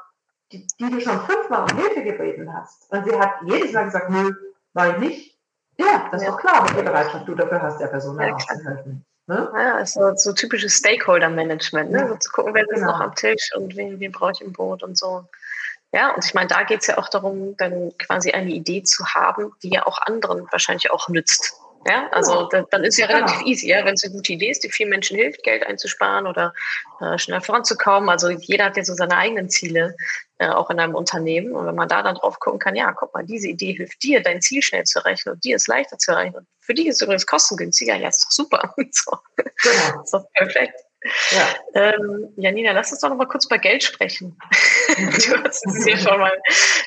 [0.53, 4.09] die, die, du schon fünfmal um Hilfe gebeten hast, und sie hat jedes Mal gesagt,
[4.09, 4.33] nö,
[4.73, 5.39] war ich nicht,
[5.77, 9.05] ja, das ist doch klar, welche Bereitschaft du dafür hast, der Person ja, zu helfen.
[9.27, 9.53] Ne?
[9.55, 12.09] Ja, also so typisches Stakeholder-Management, ne?
[12.09, 12.93] so zu gucken, wer sitzt genau.
[12.93, 15.25] noch am Tisch und wen, wen brauche ich im Boot und so.
[15.93, 19.07] Ja, und ich meine, da geht es ja auch darum, dann quasi eine Idee zu
[19.07, 21.55] haben, die ja auch anderen wahrscheinlich auch nützt.
[21.87, 22.67] Ja, also genau.
[22.71, 23.51] dann ist ja relativ genau.
[23.51, 26.53] easy, ja, wenn es eine gute Idee ist, die vielen Menschen hilft, Geld einzusparen oder
[27.01, 28.09] äh, schnell voranzukommen.
[28.09, 29.95] Also jeder hat ja so seine eigenen Ziele,
[30.39, 31.55] äh, auch in einem Unternehmen.
[31.55, 34.23] Und wenn man da dann drauf gucken kann, ja, guck mal, diese Idee hilft dir,
[34.23, 36.37] dein Ziel schnell zu erreichen und dir ist leichter zu erreichen.
[36.37, 38.75] Und für dich ist es übrigens kostengünstiger, ja, ist doch super.
[38.91, 39.17] so.
[39.37, 40.03] Genau.
[40.03, 40.75] ist doch perfekt.
[41.31, 41.55] Ja.
[41.75, 44.39] Ähm, Janina, lass uns doch noch mal kurz über Geld sprechen.
[44.89, 46.33] Du hast es ja schon mal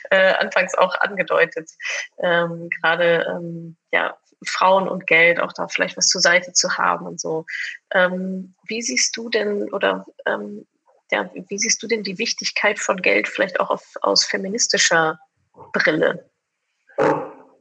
[0.10, 1.70] äh, anfangs auch angedeutet.
[2.18, 7.06] Ähm, Gerade ähm, ja, Frauen und Geld, auch da vielleicht was zur Seite zu haben
[7.06, 7.46] und so.
[7.94, 10.66] Ähm, wie siehst du denn oder ähm,
[11.12, 15.20] ja, wie siehst du denn die Wichtigkeit von Geld vielleicht auch auf, aus feministischer
[15.74, 16.30] Brille?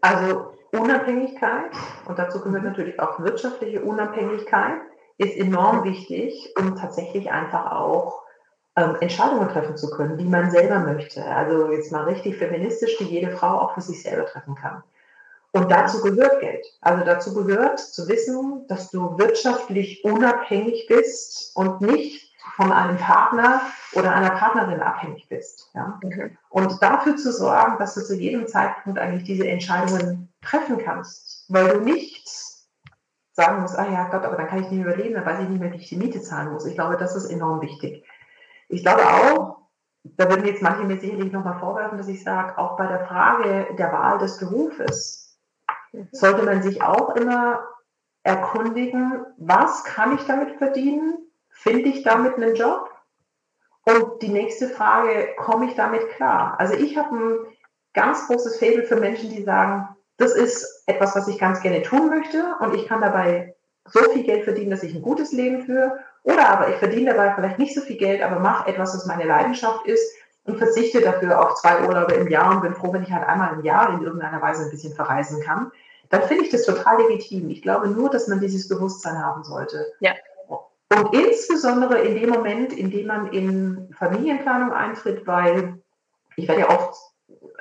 [0.01, 1.73] Also Unabhängigkeit
[2.07, 4.81] und dazu gehört natürlich auch wirtschaftliche Unabhängigkeit
[5.21, 8.23] ist enorm wichtig, um tatsächlich einfach auch
[8.75, 11.23] ähm, Entscheidungen treffen zu können, die man selber möchte.
[11.25, 14.83] Also jetzt mal richtig feministisch, die jede Frau auch für sich selber treffen kann.
[15.53, 16.65] Und dazu gehört Geld.
[16.81, 23.61] Also dazu gehört zu wissen, dass du wirtschaftlich unabhängig bist und nicht von einem Partner
[23.93, 25.69] oder einer Partnerin abhängig bist.
[25.75, 26.01] Ja?
[26.03, 26.37] Okay.
[26.49, 31.69] Und dafür zu sorgen, dass du zu jedem Zeitpunkt eigentlich diese Entscheidungen treffen kannst, weil
[31.75, 32.27] du nicht
[33.33, 35.61] sagen musst, ah ja Gott, aber dann kann ich nicht überleben, dann weiß ich nicht
[35.61, 36.67] mehr, wie ich die Miete zahlen muss.
[36.67, 38.05] Ich glaube, das ist enorm wichtig.
[38.69, 39.59] Ich glaube auch,
[40.03, 43.75] da würden jetzt manche mir sicherlich nochmal vorwerfen, dass ich sage, auch bei der Frage
[43.77, 45.39] der Wahl des Berufes,
[46.13, 47.61] sollte man sich auch immer
[48.23, 51.19] erkundigen, was kann ich damit verdienen?
[51.51, 52.89] Finde ich damit einen Job?
[53.85, 56.59] Und die nächste Frage, komme ich damit klar?
[56.59, 57.39] Also ich habe ein
[57.93, 62.11] ganz großes Faible für Menschen, die sagen, das ist etwas, was ich ganz gerne tun
[62.11, 63.55] möchte und ich kann dabei
[63.87, 65.99] so viel Geld verdienen, dass ich ein gutes Leben führe.
[66.23, 69.25] Oder aber ich verdiene dabei vielleicht nicht so viel Geld, aber mache etwas, was meine
[69.25, 70.15] Leidenschaft ist
[70.45, 73.55] und verzichte dafür auf zwei Urlaube im Jahr und bin froh, wenn ich halt einmal
[73.55, 75.73] im Jahr in irgendeiner Weise ein bisschen verreisen kann,
[76.11, 77.49] dann finde ich das total legitim.
[77.49, 79.87] Ich glaube nur, dass man dieses Bewusstsein haben sollte.
[80.01, 80.13] Ja.
[80.49, 85.81] Und insbesondere in dem Moment, in dem man in Familienplanung eintritt, weil
[86.37, 87.10] ich werde ja oft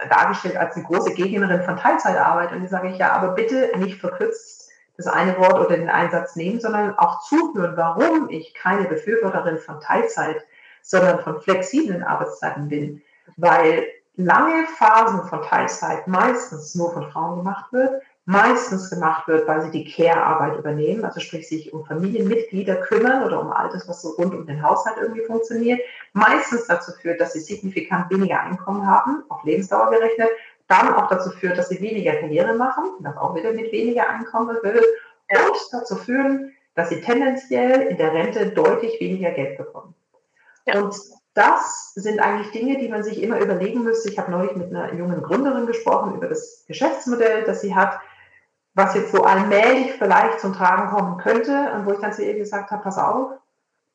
[0.08, 4.00] dargestellt als eine große Gegnerin von Teilzeitarbeit und da sage ich ja, aber bitte nicht
[4.00, 9.58] verkürzt das eine Wort oder den Einsatz nehmen, sondern auch zuhören, warum ich keine Befürworterin
[9.58, 10.44] von Teilzeit
[10.82, 13.02] sondern von flexiblen Arbeitszeiten bin,
[13.38, 13.86] weil
[14.16, 19.72] lange Phasen von Teilzeit meistens nur von Frauen gemacht wird, meistens gemacht wird, weil sie
[19.72, 24.10] die Care-Arbeit übernehmen, also sprich sich um Familienmitglieder kümmern oder um all das, was so
[24.10, 25.82] rund um den Haushalt irgendwie funktioniert,
[26.14, 30.30] meistens dazu führt, dass sie signifikant weniger Einkommen haben, auf Lebensdauer gerechnet,
[30.68, 34.56] dann auch dazu führt, dass sie weniger Karriere machen, das auch wieder mit weniger Einkommen
[34.62, 39.96] wird, und dazu führen, dass sie tendenziell in der Rente deutlich weniger Geld bekommen.
[40.68, 40.84] Ja.
[40.84, 40.96] Und
[41.34, 44.10] das sind eigentlich Dinge, die man sich immer überlegen müsste.
[44.10, 48.00] Ich habe neulich mit einer jungen Gründerin gesprochen über das Geschäftsmodell, das sie hat,
[48.80, 52.36] was jetzt so allmählich vielleicht zum Tragen kommen könnte und wo ich dann zu ihr
[52.36, 53.32] gesagt habe, pass auf,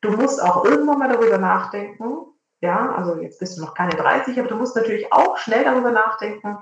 [0.02, 2.26] du musst auch irgendwann mal darüber nachdenken,
[2.60, 5.90] ja, also jetzt bist du noch keine 30, aber du musst natürlich auch schnell darüber
[5.90, 6.58] nachdenken,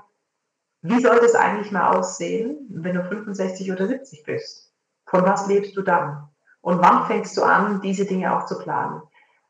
[0.81, 4.73] wie sollte es eigentlich mal aussehen, wenn du 65 oder 70 bist?
[5.05, 6.29] Von was lebst du dann?
[6.61, 9.01] Und wann fängst du an, diese Dinge auch zu planen?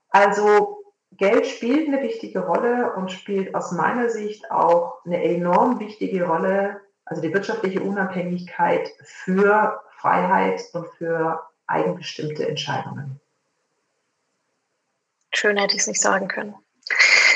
[0.09, 6.25] Also Geld spielt eine wichtige Rolle und spielt aus meiner Sicht auch eine enorm wichtige
[6.25, 13.19] Rolle, also die wirtschaftliche Unabhängigkeit für Freiheit und für eigenbestimmte Entscheidungen.
[15.33, 16.55] Schön hätte ich es nicht sagen können.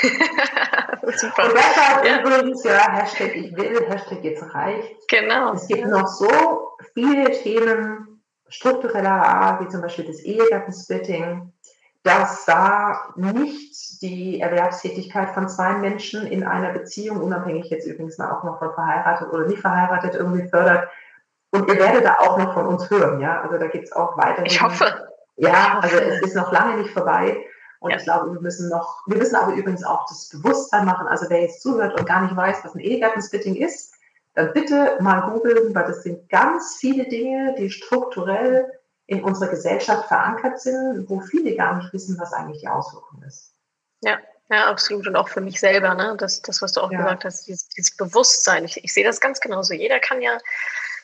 [1.16, 1.46] Super.
[1.46, 2.20] Und deshalb ja.
[2.20, 5.08] übrigens, ja, Hashtag ich will, Hashtag jetzt reicht.
[5.08, 5.54] Genau.
[5.54, 11.52] Es gibt noch so viele Themen struktureller Art, wie zum Beispiel das Ehegattensplitting,
[12.02, 18.44] dass da nicht die Erwerbstätigkeit von zwei Menschen in einer Beziehung, unabhängig jetzt übrigens auch
[18.44, 20.88] noch von verheiratet oder nicht verheiratet, irgendwie fördert.
[21.50, 23.40] Und ihr werdet da auch noch von uns hören, ja.
[23.40, 24.46] Also da gibt es auch weiterhin.
[24.46, 25.08] Ich hoffe.
[25.36, 27.44] Ja, also es ist noch lange nicht vorbei.
[27.80, 27.96] Und ja.
[27.96, 31.06] ich glaube, wir müssen noch, wir müssen aber übrigens auch das Bewusstsein machen.
[31.06, 33.94] Also wer jetzt zuhört und gar nicht weiß, was ein Ehegattensplitting ist,
[34.34, 38.66] dann bitte mal googeln, weil das sind ganz viele Dinge, die strukturell
[39.08, 43.54] in unserer Gesellschaft verankert sind, wo viele gar nicht wissen, was eigentlich die Auswirkung ist.
[44.02, 44.18] Ja,
[44.50, 45.06] ja, absolut.
[45.06, 46.14] Und auch für mich selber, ne?
[46.18, 46.98] das, das was du auch ja.
[46.98, 48.66] gesagt hast, dieses, dieses Bewusstsein.
[48.66, 49.72] Ich, ich sehe das ganz genauso.
[49.72, 50.38] Jeder kann ja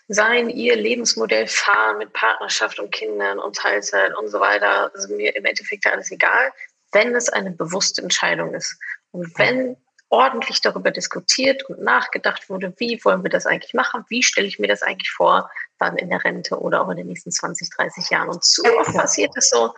[0.08, 4.90] sein, ihr Lebensmodell fahren mit Partnerschaft und Kindern und Teilzeit und so weiter.
[4.92, 6.52] Das ist mir im Endeffekt alles egal,
[6.92, 8.78] wenn es eine bewusste Entscheidung ist.
[9.12, 9.78] Und wenn
[10.10, 14.58] ordentlich darüber diskutiert und nachgedacht wurde, wie wollen wir das eigentlich machen, wie stelle ich
[14.58, 15.50] mir das eigentlich vor,
[15.84, 18.28] dann in der Rente oder auch in den nächsten 20, 30 Jahren.
[18.28, 19.72] Und zu oft passiert es so,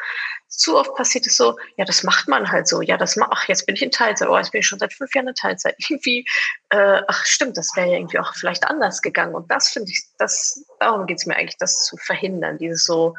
[0.49, 3.49] zu oft passiert es so, ja, das macht man halt so, ja, das macht, ach,
[3.49, 5.75] jetzt bin ich in Teilzeit, oh, jetzt bin ich schon seit fünf Jahren in Teilzeit.
[5.89, 6.27] Irgendwie,
[6.71, 9.35] äh, ach stimmt, das wäre ja irgendwie auch vielleicht anders gegangen.
[9.35, 13.15] Und das finde ich, das, darum geht es mir eigentlich, das zu verhindern, dieses so,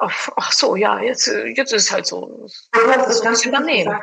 [0.00, 2.46] ach, ach so, ja, jetzt, jetzt ist es halt so.
[2.74, 3.98] Hast das ganz übernehmen.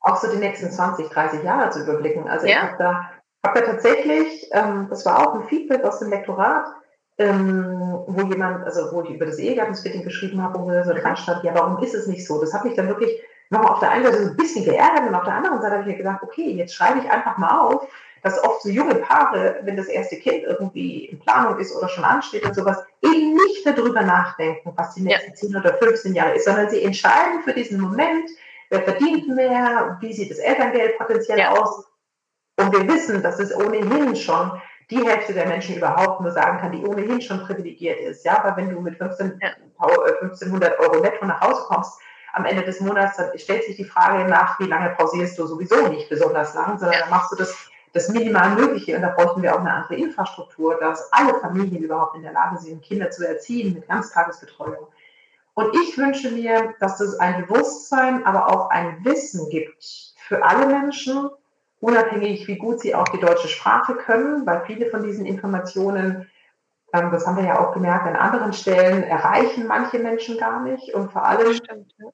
[0.00, 2.28] Auch so die nächsten 20, 30 Jahre zu überblicken.
[2.28, 2.52] Also ja.
[2.52, 3.10] ich habe da,
[3.42, 6.66] hab da tatsächlich, ähm, das war auch ein Feedback aus dem Lektorat,
[7.18, 11.44] ähm, wo jemand, also wo ich über das Ehegattensplitting geschrieben habe, wo so dran stand,
[11.44, 12.40] ja, warum ist es nicht so?
[12.40, 15.14] Das hat mich dann wirklich nochmal auf der einen Seite so ein bisschen geärgert und
[15.14, 17.88] auf der anderen Seite habe ich mir gesagt, okay, jetzt schreibe ich einfach mal auf,
[18.22, 22.04] dass oft so junge Paare, wenn das erste Kind irgendwie in Planung ist oder schon
[22.04, 25.34] ansteht und sowas, eben nicht darüber nachdenken, was die nächsten ja.
[25.34, 28.30] 10 oder 15 Jahre ist, sondern sie entscheiden für diesen Moment,
[28.70, 31.52] wer verdient mehr, wie sieht das Elterngeld potenziell ja.
[31.52, 31.84] aus.
[32.56, 34.52] Und wir wissen, dass es ohnehin schon
[34.90, 38.24] die Hälfte der Menschen überhaupt nur sagen kann, die ohnehin schon privilegiert ist.
[38.24, 39.40] Ja, weil wenn du mit 15,
[39.78, 41.98] 1500 äh, Euro netto nach Hause kommst,
[42.34, 45.86] am Ende des Monats, dann stellt sich die Frage nach, wie lange pausierst du sowieso
[45.88, 48.96] nicht besonders lang, sondern dann machst du das, das minimal Mögliche.
[48.96, 52.58] Und da bräuchten wir auch eine andere Infrastruktur, dass alle Familien überhaupt in der Lage
[52.58, 54.88] sind, Kinder zu erziehen mit Ganztagesbetreuung.
[55.54, 60.66] Und ich wünsche mir, dass es ein Bewusstsein, aber auch ein Wissen gibt für alle
[60.66, 61.30] Menschen,
[61.84, 66.30] unabhängig wie gut sie auch die deutsche Sprache können, weil viele von diesen Informationen,
[66.94, 70.94] ähm, das haben wir ja auch gemerkt, an anderen Stellen erreichen manche Menschen gar nicht.
[70.94, 71.60] Und vor allem,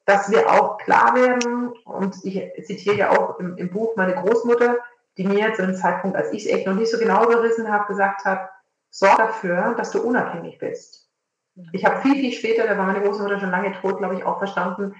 [0.05, 4.77] dass wir auch klar werden, und ich zitiere ja auch im, im Buch meine Großmutter,
[5.17, 7.87] die mir zu dem Zeitpunkt, als ich es echt noch nicht so genau überrissen habe,
[7.87, 8.49] gesagt hat,
[8.89, 11.09] sorg dafür, dass du unabhängig bist.
[11.71, 14.37] Ich habe viel, viel später, da war meine Großmutter schon lange tot, glaube ich, auch
[14.37, 14.95] verstanden,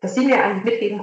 [0.00, 0.98] dass sie mir eigentlich mitgeben,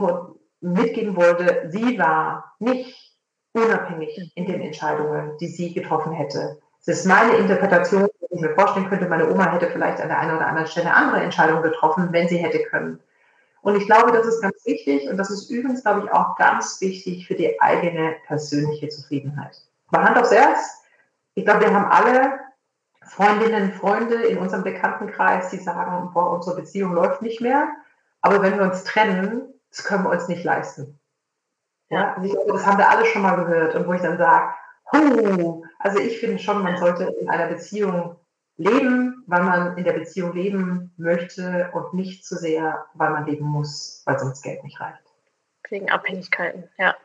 [0.61, 3.17] mitgeben wollte, sie war nicht
[3.53, 6.59] unabhängig in den Entscheidungen, die sie getroffen hätte.
[6.85, 10.19] Das ist meine Interpretation, die ich mir vorstellen könnte, meine Oma hätte vielleicht an der
[10.19, 12.99] einen oder anderen Stelle andere Entscheidungen getroffen, wenn sie hätte können.
[13.61, 16.79] Und ich glaube, das ist ganz wichtig und das ist übrigens, glaube ich, auch ganz
[16.79, 19.61] wichtig für die eigene persönliche Zufriedenheit.
[19.91, 20.83] Bei Hand aufs Herz,
[21.33, 22.39] ich glaube, wir haben alle
[23.03, 27.67] Freundinnen, Freunde in unserem Bekanntenkreis, die sagen, boah, unsere Beziehung läuft nicht mehr.
[28.21, 30.99] Aber wenn wir uns trennen, das können wir uns nicht leisten.
[31.89, 33.75] Ja, also glaube, das haben wir alle schon mal gehört.
[33.75, 34.53] Und wo ich dann sage,
[34.91, 38.15] huh, also ich finde schon, man sollte in einer Beziehung
[38.57, 43.45] leben, weil man in der Beziehung leben möchte und nicht zu sehr, weil man leben
[43.45, 45.01] muss, weil sonst Geld nicht reicht.
[45.69, 46.95] Wegen Abhängigkeiten, ja.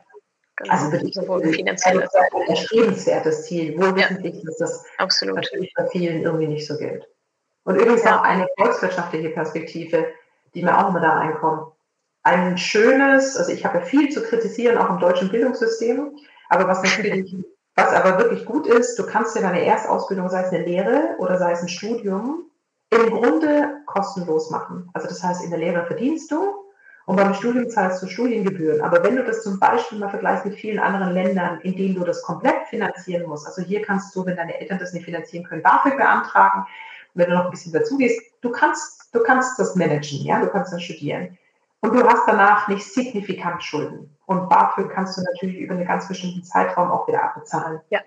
[0.56, 0.72] Genau.
[0.72, 5.36] Also wirklich sowohl finanziell als auch ein erstrebenswertes Ziel, wohl wissentlich, ja, dass das absolut.
[5.36, 7.08] natürlich bei vielen irgendwie nicht so gilt.
[7.64, 8.18] Und übrigens ja.
[8.18, 10.06] auch eine volkswirtschaftliche Perspektive,
[10.54, 11.73] die mir auch immer da reinkommt.
[12.24, 16.16] Ein schönes, also ich habe ja viel zu kritisieren, auch im deutschen Bildungssystem,
[16.48, 17.36] aber was natürlich,
[17.76, 21.38] was aber wirklich gut ist, du kannst ja deine Erstausbildung, sei es eine Lehre oder
[21.38, 22.50] sei es ein Studium,
[22.90, 24.88] im Grunde kostenlos machen.
[24.94, 26.64] Also das heißt, in der Lehre verdienst du,
[27.06, 28.80] und beim Studium zahlst du Studiengebühren.
[28.80, 32.04] Aber wenn du das zum Beispiel mal vergleichst mit vielen anderen Ländern, in denen du
[32.04, 35.62] das komplett finanzieren musst, also hier kannst du, wenn deine Eltern das nicht finanzieren können,
[35.62, 36.66] BAföG beantragen.
[37.12, 40.48] wenn du noch ein bisschen dazu gehst, du kannst, du kannst das managen, ja, du
[40.48, 41.38] kannst dann studieren.
[41.84, 44.16] Und du hast danach nicht signifikant Schulden.
[44.24, 47.78] Und BAföG kannst du natürlich über einen ganz bestimmten Zeitraum auch wieder abbezahlen.
[47.90, 48.00] Ja.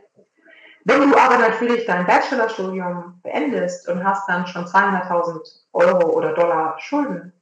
[0.86, 6.80] Wenn du aber natürlich dein Bachelorstudium beendest und hast dann schon 200.000 Euro oder Dollar
[6.80, 7.34] Schulden,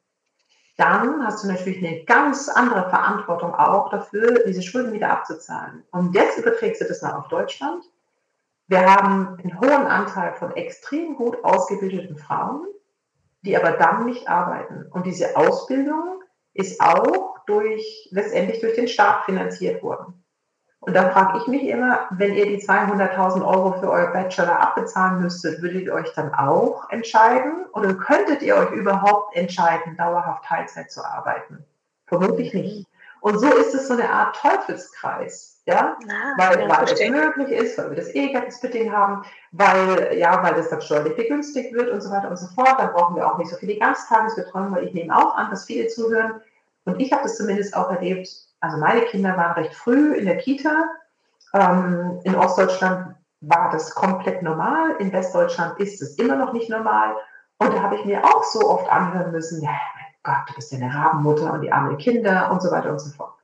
[0.76, 5.86] dann hast du natürlich eine ganz andere Verantwortung auch dafür, diese Schulden wieder abzuzahlen.
[5.92, 7.86] Und jetzt überträgst du das mal auf Deutschland.
[8.68, 12.68] Wir haben einen hohen Anteil von extrem gut ausgebildeten Frauen,
[13.44, 14.88] die aber dann nicht arbeiten.
[14.92, 16.15] Und diese Ausbildung
[16.56, 20.24] ist auch durch, letztendlich durch den Staat finanziert worden.
[20.80, 25.22] Und da frage ich mich immer, wenn ihr die 200.000 Euro für euer Bachelor abbezahlen
[25.22, 27.66] müsstet, würdet ihr euch dann auch entscheiden?
[27.74, 31.66] Oder könntet ihr euch überhaupt entscheiden, dauerhaft Teilzeit zu arbeiten?
[32.06, 32.88] Vermutlich nicht.
[33.26, 37.50] Und so ist es so eine Art Teufelskreis, ja, Na, weil, ja, weil es möglich
[37.60, 42.02] ist, weil wir das Ehegattensplitting haben, weil, ja, weil das dann steuerlich begünstigt wird und
[42.02, 42.76] so weiter und so fort.
[42.78, 45.88] Dann brauchen wir auch nicht so viele Ganztagesbetreuung, weil ich nehme auch an, dass viele
[45.88, 46.40] zuhören.
[46.84, 50.38] Und ich habe das zumindest auch erlebt, also meine Kinder waren recht früh in der
[50.38, 50.92] Kita.
[51.56, 54.98] Ähm, in Ostdeutschland war das komplett normal.
[55.00, 57.16] In Westdeutschland ist es immer noch nicht normal.
[57.58, 59.72] Und da habe ich mir auch so oft anhören müssen, ja,
[60.26, 63.12] Gott, du bist ja eine Rabenmutter und die armen Kinder und so weiter und so
[63.12, 63.36] fort.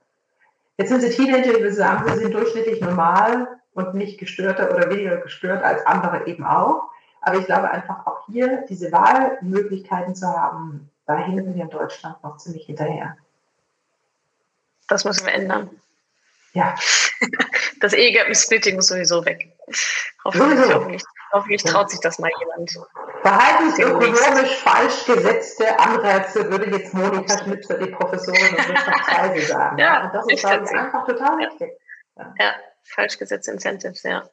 [0.76, 3.48] Jetzt sind sie Teenager, die sagen, sie sind durchschnittlich normal.
[3.74, 6.90] und nicht gestörter oder weniger gestört als andere eben auch.
[7.22, 12.22] Aber ich glaube einfach auch hier diese Wahlmöglichkeiten zu haben, da hinten wir in Deutschland
[12.22, 13.16] noch ziemlich hinterher.
[14.88, 15.70] Das müssen wir ändern.
[16.52, 16.74] Ja.
[17.80, 19.56] Das Ehegattensplitting muss sowieso weg.
[20.24, 21.02] Hoffentlich, hoffentlich,
[21.32, 22.78] hoffentlich traut sich das mal jemand.
[23.22, 29.78] Verhaltensökonomisch falsch gesetzte Anreize, würde jetzt Monika Schnitzer, die Professorin und Wirtschaftsweise sagen.
[29.78, 31.70] Ja, und das ist halt einfach total wichtig.
[32.16, 32.34] Ja.
[32.38, 34.28] ja, falsch gesetzte Incentives, ja.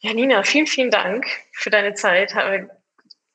[0.00, 2.34] Ja, Nina, vielen, vielen Dank für deine Zeit.
[2.34, 2.68] Hat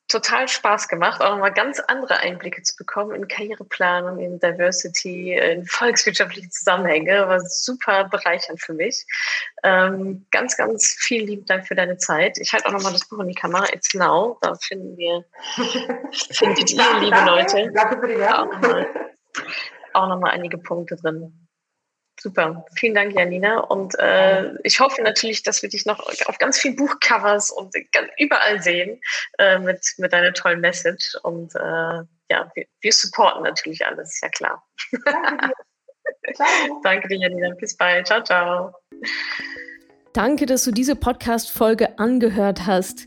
[0.08, 5.66] total Spaß gemacht, auch nochmal ganz andere Einblicke zu bekommen in Karriereplanung, in Diversity, in
[5.66, 7.28] volkswirtschaftliche Zusammenhänge.
[7.28, 9.04] War super bereichernd für mich.
[9.62, 12.38] Ähm, ganz, ganz vielen lieben Dank für deine Zeit.
[12.38, 13.66] Ich halte auch nochmal das Buch in die Kamera.
[13.72, 14.38] It's now.
[14.40, 15.24] Da finden wir,
[16.32, 18.86] findet ihr, liebe Leute, danke für die Werbung.
[19.92, 21.47] auch nochmal einige Punkte drin.
[22.20, 23.60] Super, vielen Dank, Janina.
[23.60, 27.72] Und äh, ich hoffe natürlich, dass wir dich noch auf ganz vielen Buchcovers und
[28.18, 29.00] überall sehen
[29.38, 31.14] äh, mit, mit deiner tollen Message.
[31.22, 31.58] Und äh,
[32.30, 34.66] ja, wir, wir, supporten natürlich alles, ist ja klar.
[35.04, 35.54] Danke dir.
[36.82, 37.54] Danke dir, Janina.
[37.54, 38.08] Bis bald.
[38.08, 38.74] Ciao, ciao.
[40.12, 43.06] Danke, dass du diese Podcast-Folge angehört hast.